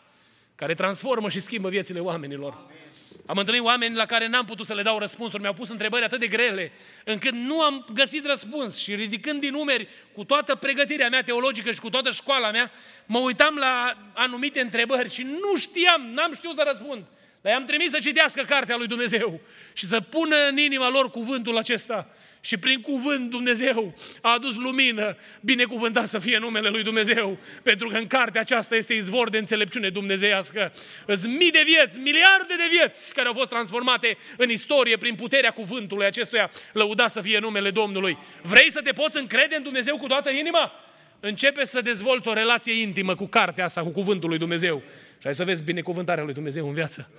[0.54, 2.52] care transformă și schimbă viețile oamenilor.
[2.52, 2.89] Amin.
[3.30, 6.20] Am întâlnit oameni la care n-am putut să le dau răspunsuri, mi-au pus întrebări atât
[6.20, 6.72] de grele,
[7.04, 11.80] încât nu am găsit răspuns și ridicând din numeri cu toată pregătirea mea teologică și
[11.80, 12.70] cu toată școala mea,
[13.06, 17.04] mă uitam la anumite întrebări și nu știam, n-am știut să răspund.
[17.40, 19.40] Dar i-am trimis să citească cartea lui Dumnezeu
[19.72, 22.08] și să pună în inima lor cuvântul acesta.
[22.40, 27.96] Și prin cuvânt Dumnezeu a adus lumină, binecuvântat să fie numele lui Dumnezeu, pentru că
[27.96, 30.72] în cartea aceasta este izvor de înțelepciune dumnezeiască.
[31.06, 35.50] Îți mii de vieți, miliarde de vieți care au fost transformate în istorie prin puterea
[35.50, 38.18] cuvântului acestuia, lăudat să fie numele Domnului.
[38.42, 40.72] Vrei să te poți încrede în Dumnezeu cu toată inima?
[41.20, 44.82] Începe să dezvolți o relație intimă cu cartea asta, cu cuvântul lui Dumnezeu.
[45.20, 47.10] Și ai să vezi binecuvântarea lui Dumnezeu în viață.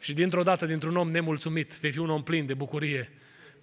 [0.00, 3.10] Și dintr-o dată, dintr-un om nemulțumit, vei fi un om plin de bucurie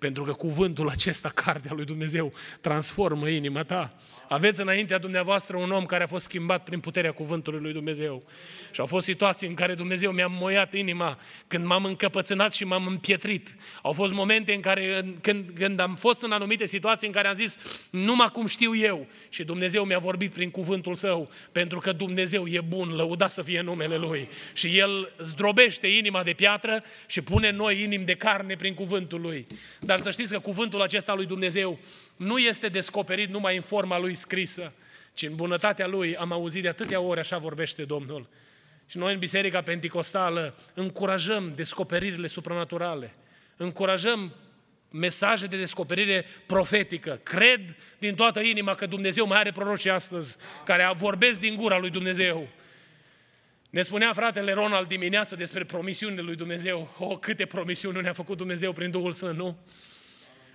[0.03, 3.93] pentru că cuvântul acesta, cartea lui Dumnezeu, transformă inima ta.
[4.29, 8.23] Aveți înaintea dumneavoastră un om care a fost schimbat prin puterea cuvântului lui Dumnezeu.
[8.71, 12.87] Și au fost situații în care Dumnezeu mi-a moiat inima când m-am încăpățânat și m-am
[12.87, 13.55] împietrit.
[13.81, 17.35] Au fost momente în care, când, când am fost în anumite situații în care am
[17.35, 17.57] zis,
[17.89, 19.07] numai cum știu eu.
[19.29, 23.61] Și Dumnezeu mi-a vorbit prin cuvântul său, pentru că Dumnezeu e bun, lăudat să fie
[23.61, 24.27] numele Lui.
[24.53, 29.45] Și El zdrobește inima de piatră și pune noi inimi de carne prin cuvântul Lui.
[29.79, 31.79] Dar dar să știți că cuvântul acesta lui Dumnezeu
[32.15, 34.73] nu este descoperit numai în forma lui scrisă,
[35.13, 38.27] ci în bunătatea lui am auzit de atâtea ori, așa vorbește Domnul.
[38.87, 43.15] Și noi în Biserica Pentecostală încurajăm descoperirile supranaturale,
[43.57, 44.35] încurajăm
[44.89, 47.19] mesaje de descoperire profetică.
[47.23, 51.89] Cred din toată inima că Dumnezeu mai are proroci astăzi care vorbesc din gura lui
[51.89, 52.47] Dumnezeu.
[53.73, 56.95] Ne spunea fratele Ronald dimineață despre promisiunile lui Dumnezeu.
[56.97, 59.57] O, câte promisiuni ne-a făcut Dumnezeu prin Duhul Sfânt, nu?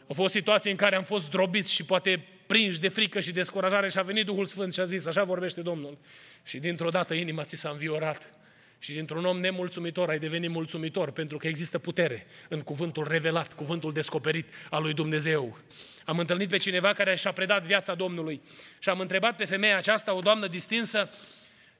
[0.09, 3.89] Au fost situații în care am fost drobiți și poate prinși de frică și descurajare
[3.89, 5.99] și a venit Duhul Sfânt și a zis, așa vorbește Domnul.
[6.45, 8.35] Și dintr-o dată inima ți s-a înviorat.
[8.79, 13.93] Și dintr-un om nemulțumitor ai devenit mulțumitor, pentru că există putere în cuvântul revelat, cuvântul
[13.93, 15.59] descoperit al lui Dumnezeu.
[16.05, 18.41] Am întâlnit pe cineva care și-a predat viața Domnului
[18.79, 21.11] și am întrebat pe femeia aceasta, o doamnă distinsă,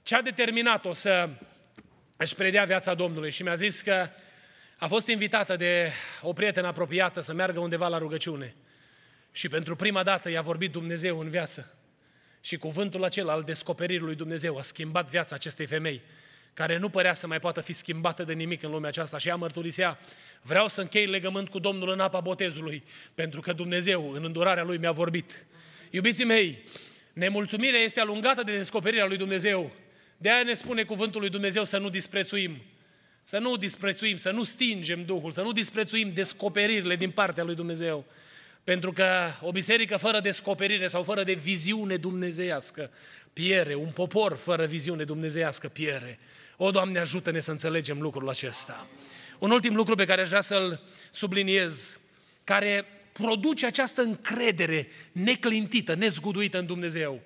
[0.09, 1.29] ce a determinat-o să
[2.17, 4.09] își predea viața Domnului și mi-a zis că
[4.79, 5.91] a fost invitată de
[6.23, 8.55] o prietenă apropiată să meargă undeva la rugăciune.
[9.33, 11.75] Și pentru prima dată i-a vorbit Dumnezeu în viață.
[12.41, 16.03] Și cuvântul acela al descoperirii lui Dumnezeu a schimbat viața acestei femei,
[16.55, 19.19] care nu părea să mai poată fi schimbată de nimic în lumea aceasta.
[19.19, 19.99] Și ea mărturisea,
[20.43, 24.79] vreau să închei legământ cu Domnul în apa botezului, pentru că Dumnezeu, în îndurarea Lui,
[24.79, 25.47] mi-a vorbit.
[25.91, 26.63] Iubiții mei,
[27.13, 29.73] nemulțumirea este alungată de descoperirea lui Dumnezeu.
[30.21, 32.63] De aia ne spune cuvântul lui Dumnezeu să nu disprețuim.
[33.23, 38.05] Să nu disprețuim, să nu stingem Duhul, să nu disprețuim descoperirile din partea lui Dumnezeu.
[38.65, 39.07] Pentru că
[39.41, 42.91] o biserică fără descoperire sau fără de viziune dumnezeiască
[43.33, 43.75] piere.
[43.75, 46.19] Un popor fără viziune dumnezeiască piere.
[46.57, 48.87] O, Doamne, ajută-ne să înțelegem lucrul acesta.
[49.39, 51.99] Un ultim lucru pe care aș vrea să-l subliniez,
[52.45, 57.21] care produce această încredere neclintită, nezguduită în Dumnezeu,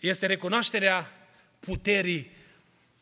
[0.00, 1.21] este recunoașterea
[1.66, 2.30] puterii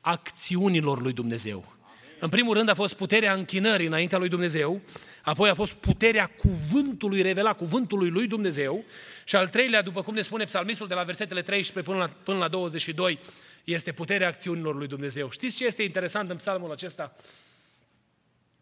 [0.01, 1.77] acțiunilor lui Dumnezeu.
[2.21, 4.81] În primul rând a fost puterea închinării înaintea lui Dumnezeu,
[5.23, 8.85] apoi a fost puterea cuvântului revelat, cuvântului lui Dumnezeu
[9.25, 12.39] și al treilea, după cum ne spune psalmistul de la versetele 13 până la, până
[12.39, 13.19] la 22,
[13.65, 15.31] este puterea acțiunilor lui Dumnezeu.
[15.31, 17.17] Știți ce este interesant în psalmul acesta?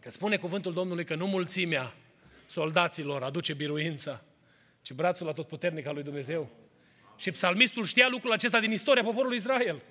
[0.01, 1.94] Că spune cuvântul Domnului că nu mulțimea
[2.46, 4.24] soldaților aduce biruința,
[4.82, 6.51] ci brațul la tot puternic al lui Dumnezeu.
[7.19, 9.83] Și psalmistul știa lucrul acesta din istoria poporului Israel.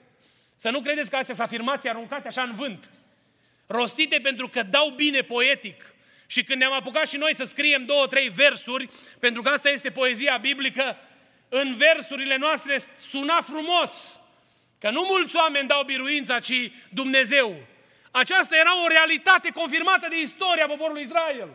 [0.55, 2.89] Să nu credeți că astea sunt afirmații aruncate așa în vânt.
[3.67, 5.93] Rostite pentru că dau bine poetic.
[6.27, 9.91] Și când ne-am apucat și noi să scriem două, trei versuri, pentru că asta este
[9.91, 10.97] poezia biblică,
[11.49, 14.19] în versurile noastre suna frumos.
[14.79, 17.55] Că nu mulți oameni dau biruința, ci Dumnezeu.
[18.11, 21.49] Aceasta era o realitate confirmată de istoria poporului Israel.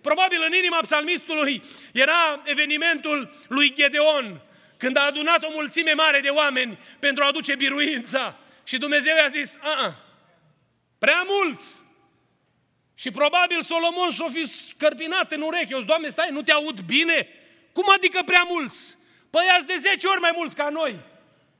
[0.00, 1.62] Probabil în inima psalmistului
[1.92, 4.40] era evenimentul lui Gedeon,
[4.80, 8.38] când a adunat o mulțime mare de oameni pentru a aduce biruința.
[8.64, 9.94] Și Dumnezeu i-a zis, a
[10.98, 11.82] prea mulți.
[12.94, 15.74] Și probabil Solomon și-o fi scărpinat în ureche.
[15.74, 17.28] Eu Doamne, stai, nu te aud bine?
[17.72, 18.96] Cum adică prea mulți?
[19.30, 20.98] Păi ați de 10 ori mai mulți ca noi.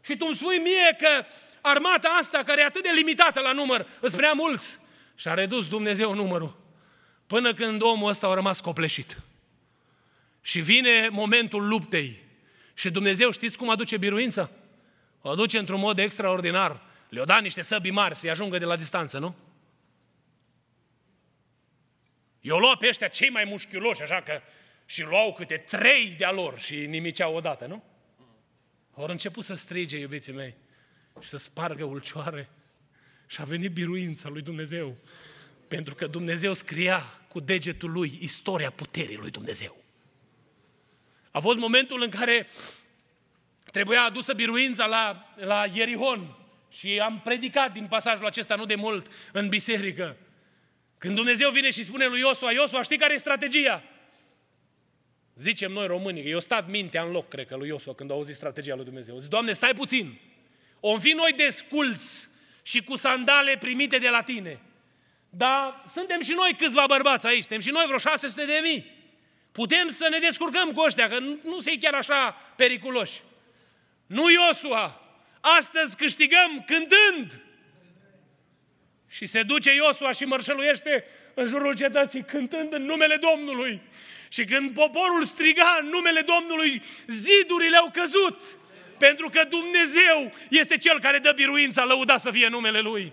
[0.04, 1.24] Și tu îmi spui mie că
[1.60, 4.78] armata asta, care e atât de limitată la număr, îți prea mulți.
[5.14, 6.60] Și a redus Dumnezeu numărul.
[7.26, 9.16] Până când omul ăsta a rămas copleșit.
[10.42, 12.28] Și vine momentul luptei.
[12.80, 14.50] Și Dumnezeu știți cum aduce biruința?
[15.20, 16.80] O aduce într-un mod extraordinar.
[17.08, 19.34] Le-o da niște săbi mari să-i ajungă de la distanță, nu?
[22.40, 24.40] Eu luat pe ăștia cei mai mușchiuloși, așa că
[24.86, 27.82] și luau câte trei de-a lor și nimiceau odată, nu?
[28.94, 30.54] Au început să strige, iubiții mei,
[31.20, 32.48] și să spargă ulcioare.
[33.26, 34.96] Și a venit biruința lui Dumnezeu.
[35.68, 39.80] Pentru că Dumnezeu scria cu degetul lui istoria puterii lui Dumnezeu.
[41.30, 42.48] A fost momentul în care
[43.72, 46.34] trebuia adusă biruința la, la Ierihon.
[46.70, 50.16] Și am predicat din pasajul acesta nu de mult în biserică.
[50.98, 53.82] Când Dumnezeu vine și spune lui Iosua, Iosua, știi care e strategia?
[55.34, 58.14] Zicem noi românii, că eu stat mintea în loc, cred că, lui Iosua când a
[58.14, 59.18] auzit strategia lui Dumnezeu.
[59.18, 60.18] Zic, Doamne, stai puțin.
[60.80, 62.28] O fi noi desculți
[62.62, 64.60] și cu sandale primite de la tine.
[65.30, 68.99] Dar suntem și noi câțiva bărbați aici, suntem și noi vreo 600 de mii.
[69.60, 73.20] Putem să ne descurcăm cu ăștia, că nu se chiar așa periculoși.
[74.06, 75.00] Nu Iosua,
[75.40, 77.40] astăzi câștigăm cântând.
[79.08, 81.04] Și se duce Iosua și mărșăluiește
[81.34, 83.80] în jurul cetății, cântând în numele Domnului.
[84.28, 88.42] Și când poporul striga în numele Domnului, zidurile au căzut.
[88.98, 93.12] Pentru că Dumnezeu este Cel care dă biruința, lăuda să fie numele Lui.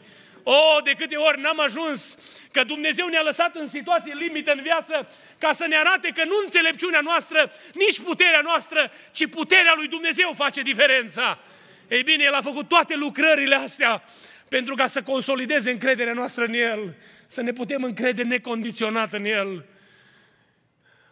[0.50, 2.18] Oh, de câte ori n-am ajuns
[2.52, 6.34] că Dumnezeu ne-a lăsat în situații limite în viață ca să ne arate că nu
[6.44, 11.40] înțelepciunea noastră, nici puterea noastră, ci puterea lui Dumnezeu face diferența.
[11.88, 14.04] Ei bine, El a făcut toate lucrările astea
[14.48, 16.96] pentru ca să consolideze încrederea noastră în El,
[17.28, 19.66] să ne putem încrede necondiționat în El.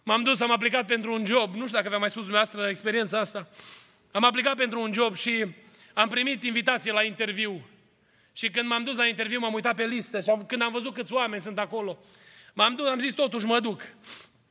[0.03, 3.19] M-am dus, am aplicat pentru un job, nu știu dacă v-am mai spus dumneavoastră experiența
[3.19, 3.47] asta.
[4.11, 5.45] Am aplicat pentru un job și
[5.93, 7.69] am primit invitație la interviu.
[8.37, 11.13] Și când m-am dus la interviu, m-am uitat pe listă și când am văzut câți
[11.13, 11.97] oameni sunt acolo,
[12.53, 13.81] m-am dus, am zis totuși mă duc.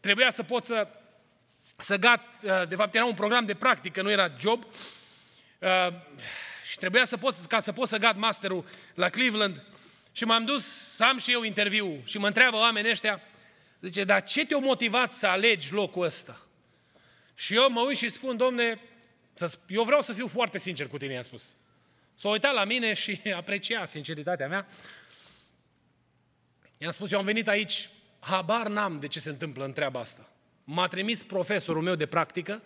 [0.00, 0.88] Trebuia să pot să,
[1.78, 4.64] să gat, uh, de fapt era un program de practică, nu era job.
[5.58, 5.88] Uh,
[6.70, 8.64] și trebuia să pot, ca să pot să gat masterul
[8.94, 9.62] la Cleveland.
[10.12, 13.20] Și m-am dus să am și eu interviu și mă întreabă oamenii ăștia,
[13.80, 16.40] zice, dar ce te-a motivat să alegi locul ăsta?
[17.34, 18.80] Și eu mă uit și spun, domne,
[19.66, 21.54] eu vreau să fiu foarte sincer cu tine, i-am spus.
[22.14, 24.66] S-a uitat la mine și aprecia sinceritatea mea.
[26.78, 27.88] I-am spus, eu am venit aici,
[28.20, 30.28] habar n-am de ce se întâmplă în treaba asta.
[30.64, 32.62] M-a trimis profesorul meu de practică,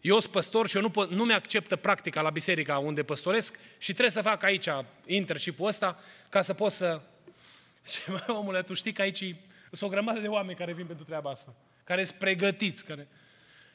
[0.00, 4.10] eu sunt păstor și eu nu, nu mi-acceptă practica la biserica unde păstoresc și trebuie
[4.10, 4.68] să fac aici
[5.06, 7.00] internship-ul ăsta ca să pot să...
[7.92, 9.36] Și mă, omule, tu știi că aici sunt
[9.80, 13.08] o grămadă de oameni care vin pentru treaba asta, care sunt pregătiți, care...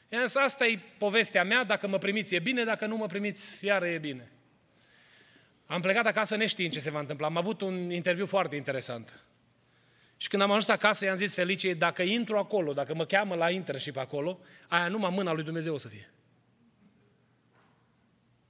[0.08, 3.64] I-am zis, asta e povestea mea, dacă mă primiți e bine, dacă nu mă primiți,
[3.64, 4.31] iară e bine.
[5.72, 7.26] Am plecat acasă neștiind ce se va întâmpla.
[7.26, 9.24] Am avut un interviu foarte interesant.
[10.16, 13.50] Și când am ajuns acasă, i-am zis Felicie, dacă intru acolo, dacă mă cheamă la
[13.50, 16.10] internship acolo, aia numai mâna lui Dumnezeu o să fie.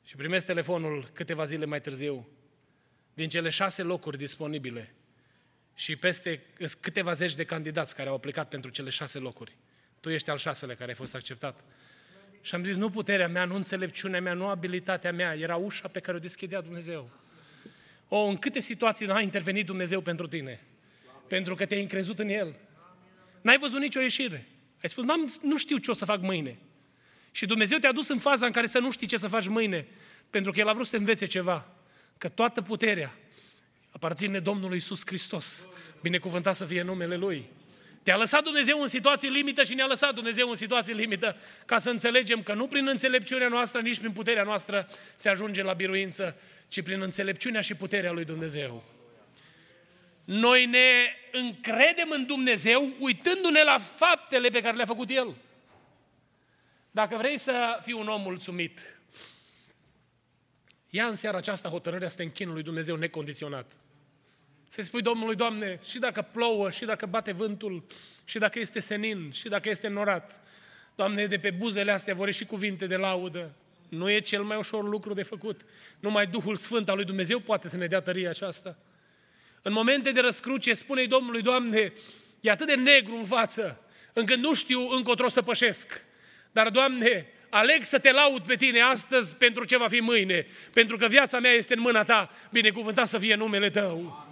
[0.04, 2.28] Și primesc telefonul câteva zile mai târziu,
[3.14, 4.94] din cele șase locuri disponibile
[5.74, 6.42] și peste
[6.80, 9.56] câteva zeci de candidați care au aplicat pentru cele șase locuri.
[10.00, 11.64] Tu ești al șasele care ai fost acceptat.
[12.42, 16.00] Și am zis, nu puterea mea, nu înțelepciunea mea, nu abilitatea mea, era ușa pe
[16.00, 17.10] care o deschidea Dumnezeu.
[18.08, 20.60] O, în câte situații n-a intervenit Dumnezeu pentru tine?
[21.28, 22.54] Pentru că te-ai încrezut în El.
[23.40, 24.46] N-ai văzut nicio ieșire.
[24.82, 25.04] Ai spus,
[25.42, 26.58] nu știu ce o să fac mâine.
[27.30, 29.86] Și Dumnezeu te-a dus în faza în care să nu știi ce să faci mâine,
[30.30, 31.68] pentru că El a vrut să te învețe ceva.
[32.18, 33.14] Că toată puterea
[33.90, 35.68] aparține Domnului Isus Hristos.
[36.00, 37.50] Binecuvântat să fie numele Lui.
[38.02, 41.36] Te-a lăsat Dumnezeu în situații limită și ne-a lăsat Dumnezeu în situații limită
[41.66, 45.72] ca să înțelegem că nu prin înțelepciunea noastră, nici prin puterea noastră se ajunge la
[45.72, 46.36] biruință,
[46.68, 48.84] ci prin înțelepciunea și puterea lui Dumnezeu.
[50.24, 55.34] Noi ne încredem în Dumnezeu uitându-ne la faptele pe care le-a făcut El.
[56.90, 59.00] Dacă vrei să fii un om mulțumit,
[60.88, 63.72] ia în seara aceasta hotărârea să te închin lui Dumnezeu necondiționat.
[64.72, 67.84] Să-i spui Domnului, Doamne, și dacă plouă, și dacă bate vântul,
[68.24, 70.40] și dacă este senin, și dacă este norat,
[70.94, 73.54] Doamne, de pe buzele astea vor ieși cuvinte de laudă.
[73.88, 75.60] Nu e cel mai ușor lucru de făcut.
[76.00, 78.78] Numai Duhul Sfânt al lui Dumnezeu poate să ne dea tăria aceasta.
[79.62, 81.92] În momente de răscruce, spune Domnului, Doamne,
[82.40, 83.80] e atât de negru în față,
[84.12, 86.04] încât nu știu încotro să pășesc.
[86.52, 90.96] Dar, Doamne, aleg să te laud pe tine astăzi pentru ce va fi mâine, pentru
[90.96, 94.30] că viața mea este în mâna ta, binecuvântat să fie numele tău.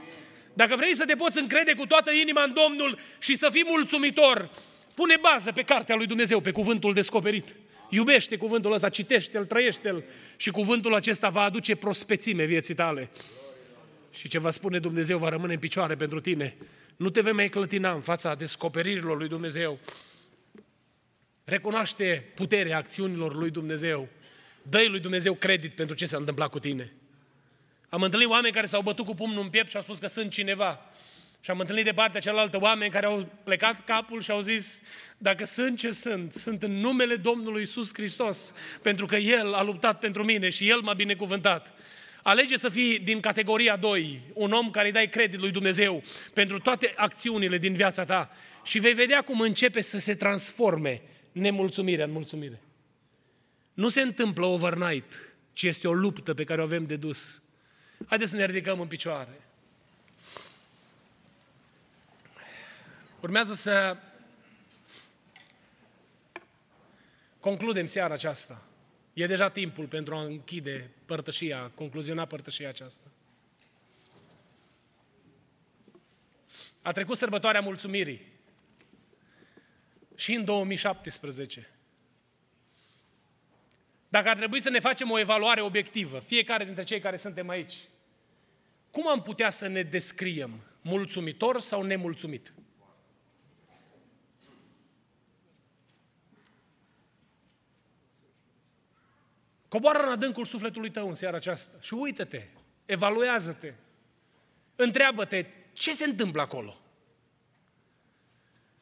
[0.53, 4.51] Dacă vrei să te poți încrede cu toată inima în Domnul și să fii mulțumitor,
[4.95, 7.55] pune bază pe cartea lui Dumnezeu, pe cuvântul descoperit.
[7.89, 10.05] Iubește cuvântul ăsta, citește-l, trăiește-l
[10.37, 13.11] și cuvântul acesta va aduce prospețime vieții tale.
[14.13, 16.57] Și ce va spune Dumnezeu va rămâne în picioare pentru tine.
[16.97, 19.79] Nu te vei mai clătina în fața descoperirilor lui Dumnezeu.
[21.45, 24.09] Recunoaște puterea acțiunilor lui Dumnezeu.
[24.63, 26.93] Dă-i lui Dumnezeu credit pentru ce s-a întâmplat cu tine.
[27.91, 30.31] Am întâlnit oameni care s-au bătut cu pumnul în piept și au spus că sunt
[30.31, 30.81] cineva.
[31.41, 34.83] Și am întâlnit de partea cealaltă oameni care au plecat capul și au zis,
[35.19, 39.99] dacă sunt ce sunt, sunt în numele Domnului Isus Hristos, pentru că El a luptat
[39.99, 41.73] pentru mine și El m-a binecuvântat.
[42.23, 46.03] Alege să fii din categoria 2, un om care îi dai credit lui Dumnezeu
[46.35, 48.31] pentru toate acțiunile din viața ta
[48.65, 52.63] și vei vedea cum începe să se transforme nemulțumirea în mulțumire.
[53.75, 57.43] Nu se întâmplă overnight, ci este o luptă pe care o avem de dus.
[58.07, 59.41] Haideți să ne ridicăm în picioare.
[63.21, 63.97] Urmează să
[67.41, 68.63] concludem seara aceasta.
[69.13, 73.11] E deja timpul pentru a închide părtășia, concluziona părtășia aceasta.
[76.83, 78.33] A trecut sărbătoarea mulțumirii
[80.17, 81.71] și în 2017.
[84.11, 87.75] Dacă ar trebui să ne facem o evaluare obiectivă, fiecare dintre cei care suntem aici,
[88.91, 90.61] cum am putea să ne descriem?
[90.83, 92.53] Mulțumitor sau nemulțumit?
[99.69, 102.47] Coboară în adâncul sufletului tău în seara aceasta și uită-te,
[102.87, 103.73] evaluează-te,
[104.77, 106.81] întreabă-te ce se întâmplă acolo.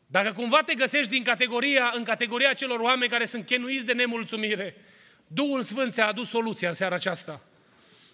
[0.07, 4.77] Dacă cumva te găsești din categoria, în categoria celor oameni care sunt chenuiți de nemulțumire,
[5.29, 7.41] Duhul Sfânt ți-a adus soluția în seara aceasta.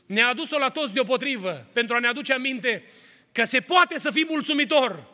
[0.06, 2.84] Ne-a adus-o la toți deopotrivă, pentru a ne aduce aminte
[3.32, 5.04] că se poate să fii mulțumitor.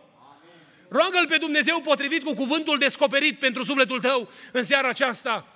[0.89, 5.47] Roagă-L pe Dumnezeu potrivit cu cuvântul descoperit pentru sufletul tău în seara aceasta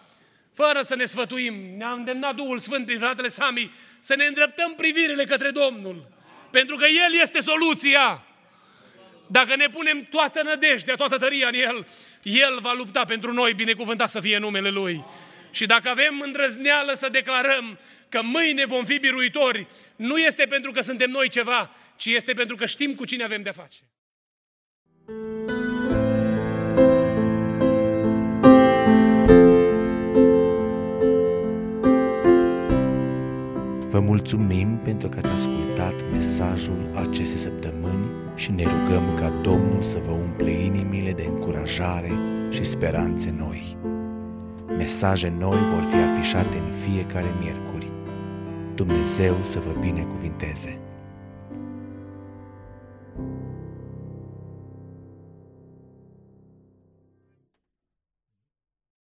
[0.54, 5.24] fără să ne sfătuim, ne-a îndemnat Duhul Sfânt prin fratele Sami să ne îndreptăm privirile
[5.24, 6.08] către Domnul.
[6.50, 8.24] Pentru că El este soluția.
[9.26, 11.86] Dacă ne punem toată nădejdea, toată tăria în El,
[12.22, 15.04] El va lupta pentru noi, binecuvântat să fie numele Lui.
[15.54, 17.78] Și dacă avem îndrăzneală să declarăm
[18.08, 22.56] că mâine vom fi biruitori, nu este pentru că suntem noi ceva, ci este pentru
[22.56, 23.78] că știm cu cine avem de face.
[33.90, 39.98] Vă mulțumim pentru că ați ascultat mesajul acestei săptămâni și ne rugăm ca Domnul să
[39.98, 42.12] vă umple inimile de încurajare
[42.50, 43.76] și speranțe noi.
[44.76, 47.90] Mesaje noi vor fi afișate în fiecare miercuri.
[48.74, 50.72] Dumnezeu să vă binecuvinteze!